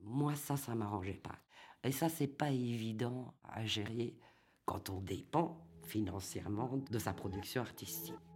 Moi 0.01 0.35
ça 0.37 0.57
ça 0.57 0.75
m'arrangeait 0.75 1.13
pas. 1.23 1.39
Et 1.85 1.93
ça 1.93 2.09
c'est 2.09 2.27
pas 2.27 2.51
évident 2.51 3.35
à 3.45 3.67
gérer 3.67 4.17
quand 4.65 4.89
on 4.89 5.01
dépend 5.01 5.67
financièrement 5.83 6.79
de 6.91 6.99
sa 6.99 7.13
production 7.13 7.61
artistique. 7.61 8.32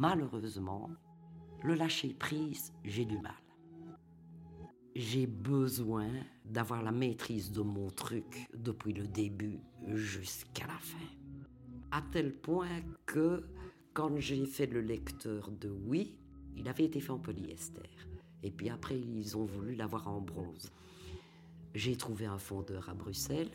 Malheureusement, 0.00 0.88
le 1.62 1.74
lâcher 1.74 2.14
prise, 2.14 2.72
j'ai 2.84 3.04
du 3.04 3.18
mal. 3.18 3.34
J'ai 4.96 5.26
besoin 5.26 6.08
d'avoir 6.46 6.82
la 6.82 6.90
maîtrise 6.90 7.52
de 7.52 7.60
mon 7.60 7.90
truc 7.90 8.48
depuis 8.54 8.94
le 8.94 9.06
début 9.06 9.60
jusqu'à 9.88 10.66
la 10.66 10.78
fin. 10.78 11.06
À 11.90 12.00
tel 12.12 12.34
point 12.34 12.80
que 13.04 13.44
quand 13.92 14.18
j'ai 14.18 14.46
fait 14.46 14.66
le 14.66 14.80
lecteur 14.80 15.50
de 15.50 15.68
Oui, 15.68 16.18
il 16.56 16.66
avait 16.66 16.84
été 16.84 17.00
fait 17.00 17.10
en 17.12 17.18
polyester. 17.18 17.90
Et 18.42 18.50
puis 18.50 18.70
après, 18.70 18.98
ils 18.98 19.36
ont 19.36 19.44
voulu 19.44 19.74
l'avoir 19.74 20.08
en 20.08 20.22
bronze. 20.22 20.72
J'ai 21.74 21.96
trouvé 21.96 22.24
un 22.24 22.38
fondeur 22.38 22.88
à 22.88 22.94
Bruxelles 22.94 23.52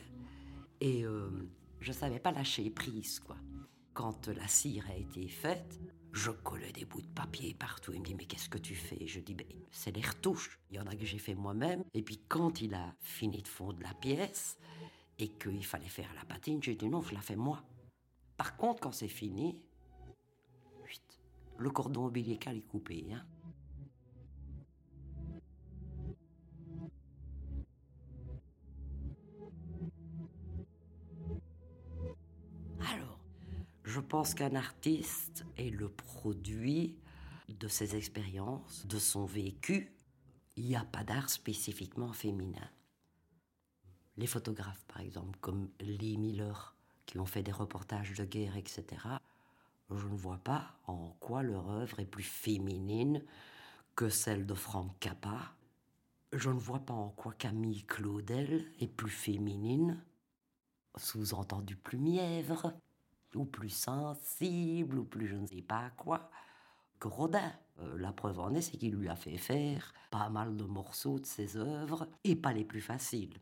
et 0.79 1.05
euh, 1.05 1.27
je 1.79 1.89
ne 1.89 1.95
savais 1.95 2.19
pas 2.19 2.31
lâcher 2.31 2.69
prise, 2.69 3.19
quoi. 3.19 3.36
Quand 3.95 4.27
la 4.27 4.45
cire 4.49 4.86
a 4.89 4.97
été 4.97 5.25
faite, 5.29 5.79
je 6.12 6.29
collais 6.29 6.73
des 6.73 6.84
bouts 6.84 7.01
de 7.01 7.08
papier 7.08 7.53
partout. 7.53 7.93
Il 7.93 8.01
me 8.01 8.05
dit, 8.05 8.13
mais 8.13 8.25
qu'est-ce 8.25 8.49
que 8.49 8.58
tu 8.58 8.75
fais? 8.75 9.08
Je 9.08 9.21
dis, 9.21 9.34
ben, 9.34 9.47
c'est 9.71 9.95
les 9.95 10.01
retouches. 10.01 10.60
Il 10.69 10.75
y 10.75 10.79
en 10.81 10.86
a 10.86 10.95
que 10.97 11.05
j'ai 11.05 11.17
fait 11.17 11.34
moi-même. 11.34 11.81
Et 11.93 12.01
puis 12.01 12.19
quand 12.27 12.60
il 12.60 12.73
a 12.73 12.93
fini 12.99 13.41
de 13.41 13.47
fondre 13.47 13.81
la 13.81 13.93
pièce 13.93 14.58
et 15.17 15.29
qu'il 15.29 15.65
fallait 15.65 15.88
faire 15.88 16.13
la 16.13 16.25
patine, 16.25 16.62
j'ai 16.62 16.75
dit, 16.75 16.89
non, 16.89 17.01
je 17.01 17.13
la 17.13 17.21
fais 17.21 17.38
moi. 17.38 17.63
Par 18.36 18.58
contre, 18.58 18.81
quand 18.81 18.91
c'est 18.91 19.08
fini, 19.08 19.58
le 21.58 21.69
cordon 21.69 22.08
ombilical 22.08 22.58
est 22.58 22.67
coupé. 22.67 23.05
Hein. 23.13 23.25
Je 33.85 33.99
pense 33.99 34.33
qu'un 34.33 34.55
artiste 34.55 35.45
est 35.57 35.69
le 35.69 35.89
produit 35.89 36.97
de 37.49 37.67
ses 37.67 37.95
expériences, 37.95 38.87
de 38.87 38.97
son 38.97 39.25
vécu. 39.25 39.95
Il 40.55 40.65
n'y 40.65 40.75
a 40.75 40.83
pas 40.83 41.03
d'art 41.03 41.29
spécifiquement 41.29 42.11
féminin. 42.11 42.67
Les 44.17 44.25
photographes, 44.25 44.83
par 44.85 45.01
exemple, 45.01 45.37
comme 45.39 45.69
Lee 45.79 46.17
Miller, 46.17 46.75
qui 47.05 47.19
ont 47.19 47.27
fait 47.27 47.43
des 47.43 47.51
reportages 47.51 48.13
de 48.13 48.25
guerre, 48.25 48.57
etc., 48.57 48.85
je 49.91 50.07
ne 50.07 50.17
vois 50.17 50.39
pas 50.39 50.79
en 50.87 51.11
quoi 51.19 51.43
leur 51.43 51.69
œuvre 51.69 51.99
est 51.99 52.07
plus 52.07 52.23
féminine 52.23 53.23
que 53.95 54.09
celle 54.09 54.47
de 54.47 54.55
Frank 54.55 54.97
Cappa. 54.99 55.53
Je 56.33 56.49
ne 56.49 56.57
vois 56.57 56.79
pas 56.79 56.95
en 56.95 57.09
quoi 57.09 57.33
Camille 57.33 57.85
Claudel 57.85 58.65
est 58.79 58.87
plus 58.87 59.11
féminine, 59.11 60.03
sous-entendu 60.97 61.75
plus 61.75 61.99
mièvre 61.99 62.73
ou 63.35 63.45
plus 63.45 63.69
sensible, 63.69 64.99
ou 64.99 65.03
plus 65.03 65.27
je 65.27 65.35
ne 65.35 65.47
sais 65.47 65.61
pas 65.61 65.89
quoi, 65.91 66.29
que 66.99 67.07
Rodin. 67.07 67.53
Euh, 67.79 67.97
la 67.97 68.13
preuve 68.13 68.39
en 68.39 68.53
est, 68.53 68.61
c'est 68.61 68.77
qu'il 68.77 68.93
lui 68.93 69.09
a 69.09 69.15
fait 69.15 69.37
faire 69.37 69.93
pas 70.09 70.29
mal 70.29 70.55
de 70.55 70.63
morceaux 70.63 71.19
de 71.19 71.25
ses 71.25 71.57
œuvres, 71.57 72.07
et 72.23 72.35
pas 72.35 72.53
les 72.53 72.63
plus 72.63 72.81
faciles. 72.81 73.37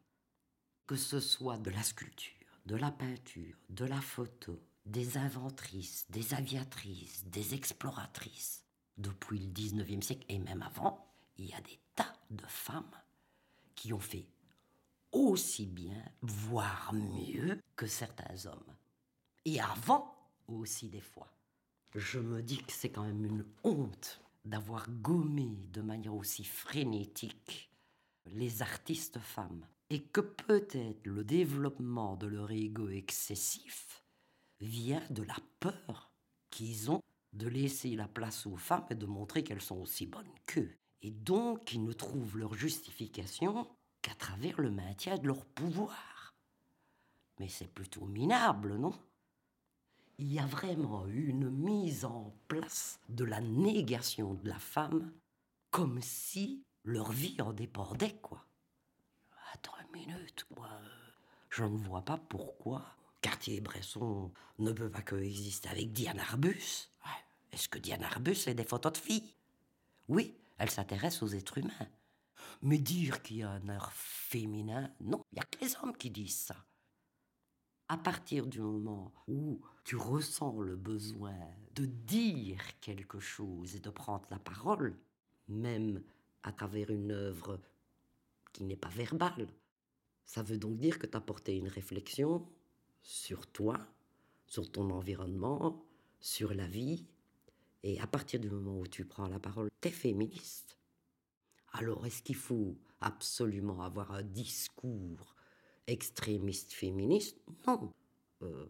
Que 0.88 0.96
ce 0.96 1.20
soit 1.20 1.58
de 1.58 1.70
la 1.70 1.84
sculpture, 1.84 2.60
de 2.66 2.76
la 2.76 2.92
peinture, 2.92 3.56
de 3.70 3.86
la 3.86 4.02
photo, 4.02 4.60
des 4.86 5.18
inventrices, 5.18 6.10
des 6.10 6.34
aviatrices, 6.34 7.26
des 7.26 7.54
exploratrices. 7.54 8.66
Depuis 8.98 9.40
le 9.40 9.48
19e 9.48 10.02
siècle 10.02 10.26
et 10.30 10.40
même 10.40 10.62
avant, 10.62 11.06
il 11.38 11.46
y 11.46 11.54
a 11.54 11.62
des 11.62 11.80
tas 11.96 12.14
de 12.30 12.46
femmes 12.48 12.96
qui 13.76 13.94
ont 13.94 14.00
fait 14.00 14.28
aussi 15.12 15.66
bien, 15.66 16.04
voire 16.22 16.94
mieux 16.94 17.62
que 17.76 17.88
certains 17.88 18.46
hommes. 18.48 18.76
Et 19.46 19.60
avant 19.60 20.16
aussi 20.48 20.90
des 20.90 21.02
fois. 21.02 21.28
Je 21.96 22.20
me 22.20 22.42
dis 22.42 22.58
que 22.58 22.72
c'est 22.72 22.90
quand 22.90 23.04
même 23.04 23.26
une 23.26 23.46
honte 23.64 24.22
d'avoir 24.46 24.90
gommé 24.90 25.58
de 25.72 25.82
manière 25.82 26.16
aussi 26.16 26.44
frénétique 26.44 27.72
les 28.26 28.62
artistes 28.62 29.20
femmes. 29.20 29.68
Et 29.90 30.02
que 30.02 30.22
peut-être 30.22 31.06
le 31.06 31.24
développement 31.24 32.16
de 32.16 32.26
leur 32.26 32.52
ego 32.52 32.90
excessif 32.90 34.04
vient 34.60 35.04
de 35.12 35.24
la 35.24 35.36
peur 35.60 36.12
qu'ils 36.50 36.90
ont 36.90 37.02
de 37.34 37.48
laisser 37.48 37.96
la 37.96 38.08
place 38.08 38.46
aux 38.46 38.58
femmes 38.58 38.86
et 38.90 38.96
de 38.96 39.06
montrer 39.06 39.44
qu'elles 39.44 39.62
sont 39.62 39.78
aussi 39.78 40.06
bonnes 40.08 40.34
qu'eux. 40.46 40.74
Et 41.02 41.12
donc, 41.12 41.74
ils 41.74 41.84
ne 41.84 41.94
trouvent 41.94 42.38
leur 42.38 42.54
justification 42.54 43.68
qu'à 44.02 44.16
travers 44.16 44.60
le 44.62 44.72
maintien 44.72 45.18
de 45.18 45.28
leur 45.28 45.46
pouvoir. 45.46 46.34
Mais 47.40 47.50
c'est 47.50 47.72
plutôt 47.72 48.06
minable, 48.06 48.78
non? 48.78 48.94
Il 50.20 50.32
y 50.32 50.40
a 50.40 50.46
vraiment 50.46 51.08
eu 51.08 51.30
une 51.30 51.50
mise 51.50 52.06
en 52.06 52.36
place 52.48 53.00
de 53.10 53.26
la 53.26 53.42
négation 53.42 54.36
de 54.36 54.48
la 54.48 54.60
femme 54.60 55.12
comme 55.72 56.02
si 56.02 56.64
leur 56.84 57.12
vie 57.12 57.42
en 57.42 57.52
dépendait, 57.52 58.16
quoi. 58.22 58.46
Attends 59.54 59.74
une 59.82 60.02
minute, 60.02 60.46
quoi. 60.54 60.70
Je 61.50 61.64
ne 61.64 61.78
vois 61.78 62.04
pas 62.04 62.18
pourquoi 62.18 62.86
Cartier-Bresson 63.22 64.32
ne 64.60 64.72
peut 64.72 64.90
pas 64.90 65.02
coexister 65.02 65.70
avec 65.70 65.92
Diane 65.94 66.20
Arbus. 66.20 66.90
Est-ce 67.52 67.70
que 67.70 67.80
Diane 67.80 68.04
Arbus 68.04 68.48
est 68.48 68.56
des 68.56 68.64
photos 68.64 68.94
de 68.94 68.98
filles? 68.98 69.36
Oui, 70.08 70.36
elle 70.58 70.70
s'intéresse 70.70 71.22
aux 71.24 71.28
êtres 71.28 71.58
humains. 71.58 71.88
Mais 72.62 72.78
dire 72.78 73.22
qu'il 73.22 73.38
y 73.38 73.44
a 73.44 73.50
un 73.50 73.70
art 73.70 73.94
féminin, 73.94 74.92
non, 75.00 75.24
il 75.32 75.36
n'y 75.36 75.42
a 75.42 75.46
que 75.46 75.60
les 75.64 75.76
hommes 75.78 75.96
qui 75.96 76.10
disent 76.10 76.38
ça. 76.38 76.56
À 77.94 77.98
partir 77.98 78.48
du 78.48 78.60
moment 78.60 79.14
où 79.28 79.62
tu 79.84 79.96
ressens 79.98 80.60
le 80.62 80.76
besoin 80.76 81.38
de 81.76 81.86
dire 81.86 82.60
quelque 82.82 83.20
chose 83.20 83.76
et 83.76 83.80
de 83.80 83.92
prendre 83.92 84.26
la 84.32 84.40
parole, 84.40 84.98
même 85.48 86.02
à 86.42 86.52
travers 86.52 86.90
une 86.90 87.12
œuvre 87.12 87.60
qui 88.52 88.64
n'est 88.64 88.76
pas 88.76 88.90
verbale, 88.90 89.48
ça 90.26 90.42
veut 90.42 90.58
donc 90.58 90.80
dire 90.80 90.98
que 90.98 91.06
tu 91.06 91.16
as 91.16 91.22
porté 91.22 91.56
une 91.56 91.68
réflexion 91.68 92.44
sur 93.04 93.46
toi, 93.46 93.78
sur 94.48 94.72
ton 94.72 94.90
environnement, 94.90 95.86
sur 96.20 96.56
la 96.56 96.66
vie. 96.66 97.06
Et 97.84 98.02
à 98.02 98.08
partir 98.08 98.40
du 98.40 98.50
moment 98.50 98.80
où 98.80 98.88
tu 98.88 99.06
prends 99.06 99.28
la 99.28 99.40
parole, 99.40 99.70
tu 99.82 99.90
es 99.90 99.92
féministe. 99.92 100.80
Alors, 101.74 102.08
est-ce 102.08 102.24
qu'il 102.24 102.38
faut 102.38 102.76
absolument 103.02 103.84
avoir 103.84 104.14
un 104.14 104.24
discours 104.24 105.33
extrémiste 105.88 106.74
féministe 106.74 107.38
Non. 107.68 107.92
Euh, 108.42 108.66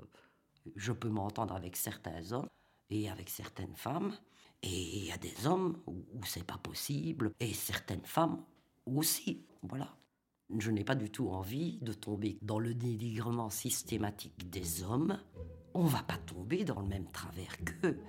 je 0.76 0.92
peux 0.92 1.10
m'entendre 1.10 1.54
avec 1.54 1.76
certains 1.76 2.32
hommes 2.32 2.50
et 2.90 3.10
avec 3.10 3.30
certaines 3.30 3.76
femmes, 3.76 4.14
et 4.62 4.98
il 4.98 5.06
y 5.06 5.12
a 5.12 5.18
des 5.18 5.46
hommes 5.46 5.78
où, 5.88 6.04
c'est 6.26 6.46
pas 6.46 6.58
possible, 6.58 7.34
et 7.40 7.54
certaines 7.54 8.06
femmes 8.06 8.44
aussi. 8.86 9.46
Voilà. 9.62 9.98
Je 10.58 10.72
n'ai 10.72 10.84
pas 10.84 10.96
du 10.96 11.10
tout 11.10 11.30
envie 11.30 11.80
de 11.82 11.94
tomber 11.94 12.38
dans 12.42 12.60
le 12.60 12.74
dénigrement 12.74 13.50
systématique 13.50 14.50
des 14.50 14.84
hommes. 14.84 15.20
On 15.74 15.86
va 15.86 16.04
pas 16.04 16.18
tomber 16.18 16.64
dans 16.64 16.82
le 16.82 16.88
même 16.88 17.12
travers 17.12 17.58
qu'eux. 17.64 18.00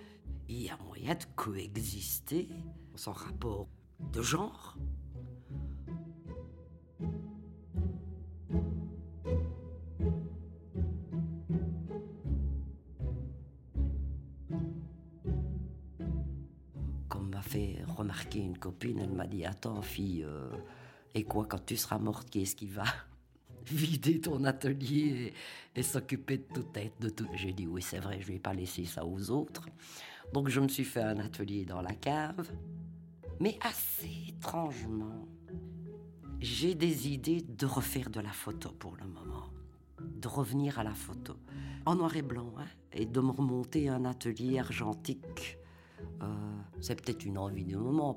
Il 0.48 0.62
y 0.62 0.68
a 0.68 0.76
moyen 0.76 1.14
de 1.14 1.24
coexister 1.36 2.48
sans 2.94 3.12
rapport 3.12 3.68
de 4.12 4.20
genre. 4.20 4.76
Une 18.34 18.58
copine, 18.58 18.98
elle 18.98 19.12
m'a 19.12 19.26
dit 19.26 19.44
Attends, 19.44 19.82
fille, 19.82 20.24
euh, 20.24 20.50
et 21.14 21.24
quoi, 21.24 21.46
quand 21.46 21.64
tu 21.64 21.76
seras 21.76 21.98
morte, 21.98 22.28
qui 22.30 22.42
est-ce 22.42 22.56
qui 22.56 22.66
va 22.66 22.84
vider 23.66 24.20
ton 24.20 24.44
atelier 24.44 25.32
et, 25.74 25.82
s'occuper 25.82 26.38
de 26.38 26.54
toute 26.54 26.72
tête 26.72 26.94
de 27.00 27.08
tout? 27.08 27.28
J'ai 27.34 27.52
dit 27.52 27.66
Oui, 27.66 27.82
c'est 27.82 27.98
vrai, 28.00 28.20
je 28.20 28.26
vais 28.26 28.38
pas 28.38 28.52
laisser 28.52 28.84
ça 28.84 29.04
aux 29.04 29.30
autres. 29.30 29.66
Donc 30.32 30.48
je 30.48 30.60
me 30.60 30.68
suis 30.68 30.84
fait 30.84 31.02
un 31.02 31.18
atelier 31.18 31.64
dans 31.64 31.82
la 31.82 31.94
cave. 31.94 32.50
Mais 33.40 33.58
assez 33.62 34.28
étrangement, 34.28 35.26
j'ai 36.40 36.74
des 36.74 37.08
idées 37.08 37.42
de 37.42 37.66
refaire 37.66 38.10
de 38.10 38.20
la 38.20 38.32
photo 38.32 38.70
pour 38.70 38.96
le 38.96 39.06
moment. 39.06 39.50
De 40.00 40.28
revenir 40.28 40.78
à 40.78 40.84
la 40.84 40.94
photo. 40.94 41.36
En 41.86 41.96
noir 41.96 42.16
et 42.16 42.22
blanc, 42.22 42.52
hein, 42.58 42.66
et 42.92 43.06
de 43.06 43.20
me 43.20 43.30
remonter 43.30 43.88
un 43.88 44.04
atelier 44.04 44.58
argentique. 44.58 45.58
Euh, 46.22 46.56
c'est 46.80 47.00
peut-être 47.00 47.24
une 47.24 47.38
envie 47.38 47.64
du 47.64 47.76
moment. 47.76 48.16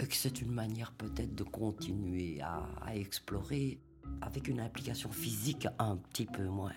Et 0.00 0.06
que 0.06 0.14
c'est 0.14 0.40
une 0.40 0.52
manière 0.52 0.92
peut-être 0.92 1.34
de 1.34 1.44
continuer 1.44 2.40
à, 2.40 2.68
à 2.82 2.96
explorer 2.96 3.78
avec 4.20 4.48
une 4.48 4.60
implication 4.60 5.10
physique 5.10 5.68
un 5.78 5.96
petit 5.96 6.26
peu 6.26 6.44
moindre. 6.44 6.74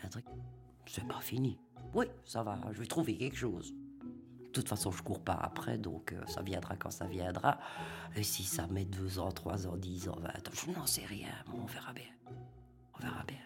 C'est 0.86 1.08
pas 1.08 1.20
fini. 1.20 1.60
Oui, 1.94 2.06
ça 2.26 2.44
va, 2.44 2.60
je 2.72 2.80
vais 2.80 2.86
trouver 2.86 3.18
quelque 3.18 3.38
chose. 3.38 3.74
De 4.44 4.52
toute 4.52 4.70
façon, 4.70 4.92
je 4.92 5.04
cours 5.04 5.24
pas 5.24 5.34
après, 5.34 5.78
donc 5.78 6.14
euh, 6.14 6.22
ça 6.26 6.42
viendra 6.42 6.76
quand 6.76 6.90
ça 6.90 7.06
viendra. 7.06 7.60
Et 8.16 8.24
si 8.24 8.44
ça 8.44 8.68
met 8.68 8.86
deux 8.86 9.20
ans, 9.20 9.32
trois 9.32 9.68
ans, 9.68 9.78
dix 9.78 10.10
ans, 10.10 10.16
vingt 10.20 10.48
ans, 10.48 10.52
je 10.54 10.72
n'en 10.72 10.86
sais 10.86 11.06
rien. 11.06 11.30
On 11.54 11.66
verra 11.66 11.94
bien. 11.94 12.12
On 12.96 13.04
verra 13.04 13.24
bien. 13.24 13.38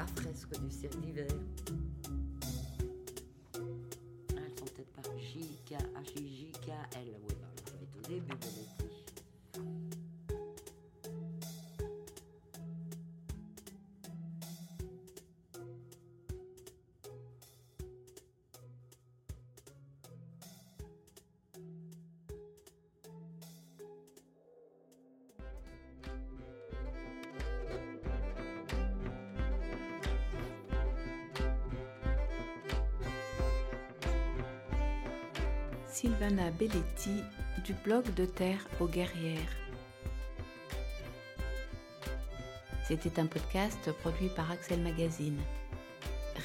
La 0.00 0.06
fresque 0.06 0.58
du 0.62 0.70
cirque 0.70 0.98
d'hiver. 1.00 1.26
Elles 3.54 4.58
sont 4.58 4.64
peut-être 4.64 4.92
par 4.92 5.18
JK, 5.18 5.76
Sylvana 36.30 36.50
Belletti 36.52 37.24
du 37.64 37.72
blog 37.84 38.04
de 38.14 38.24
Terre 38.24 38.64
aux 38.78 38.86
Guerrières. 38.86 39.56
C'était 42.86 43.18
un 43.18 43.26
podcast 43.26 43.90
produit 44.00 44.28
par 44.28 44.48
Axel 44.48 44.80
Magazine. 44.80 45.40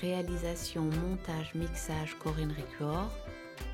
Réalisation, 0.02 0.86
montage, 0.86 1.54
mixage 1.54 2.16
Corinne 2.18 2.52
Ricuor. 2.52 3.12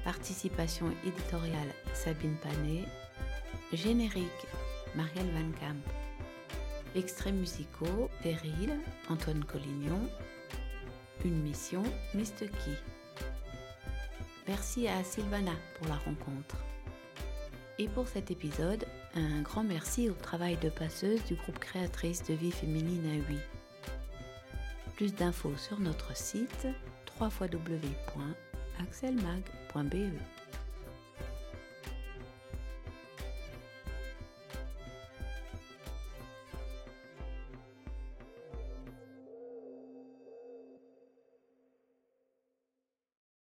Participation 0.04 0.88
éditoriale 1.06 1.74
Sabine 1.94 2.36
Panet. 2.44 2.84
Générique 3.72 4.48
Marielle 4.96 5.32
Van 5.32 5.52
Camp. 5.62 5.80
Extraits 6.94 7.34
musicaux 7.34 8.10
Péril, 8.22 8.82
Antoine 9.10 9.46
Collignon. 9.46 10.10
Une 11.24 11.42
mission 11.42 11.84
Mr. 12.14 12.50
Merci 14.48 14.88
à 14.88 15.04
Sylvana 15.04 15.54
pour 15.78 15.88
la 15.88 15.96
rencontre. 15.96 16.58
Et 17.78 17.88
pour 17.88 18.08
cet 18.08 18.32
épisode, 18.32 18.86
un 19.16 19.42
grand 19.42 19.64
merci 19.64 20.10
au 20.10 20.14
travail 20.14 20.58
de 20.58 20.70
passeuse 20.70 21.24
du 21.26 21.36
groupe 21.36 21.60
créatrice 21.60 22.24
de 22.24 22.34
vie 22.34 22.52
féminine 22.52 23.06
à 23.10 23.30
8. 23.30 23.40
Plus 24.96 25.14
d'infos 25.16 25.56
sur 25.58 25.80
notre 25.80 26.16
site 26.16 26.68
www.8 27.20 27.62
axelmag.be. 28.80 30.41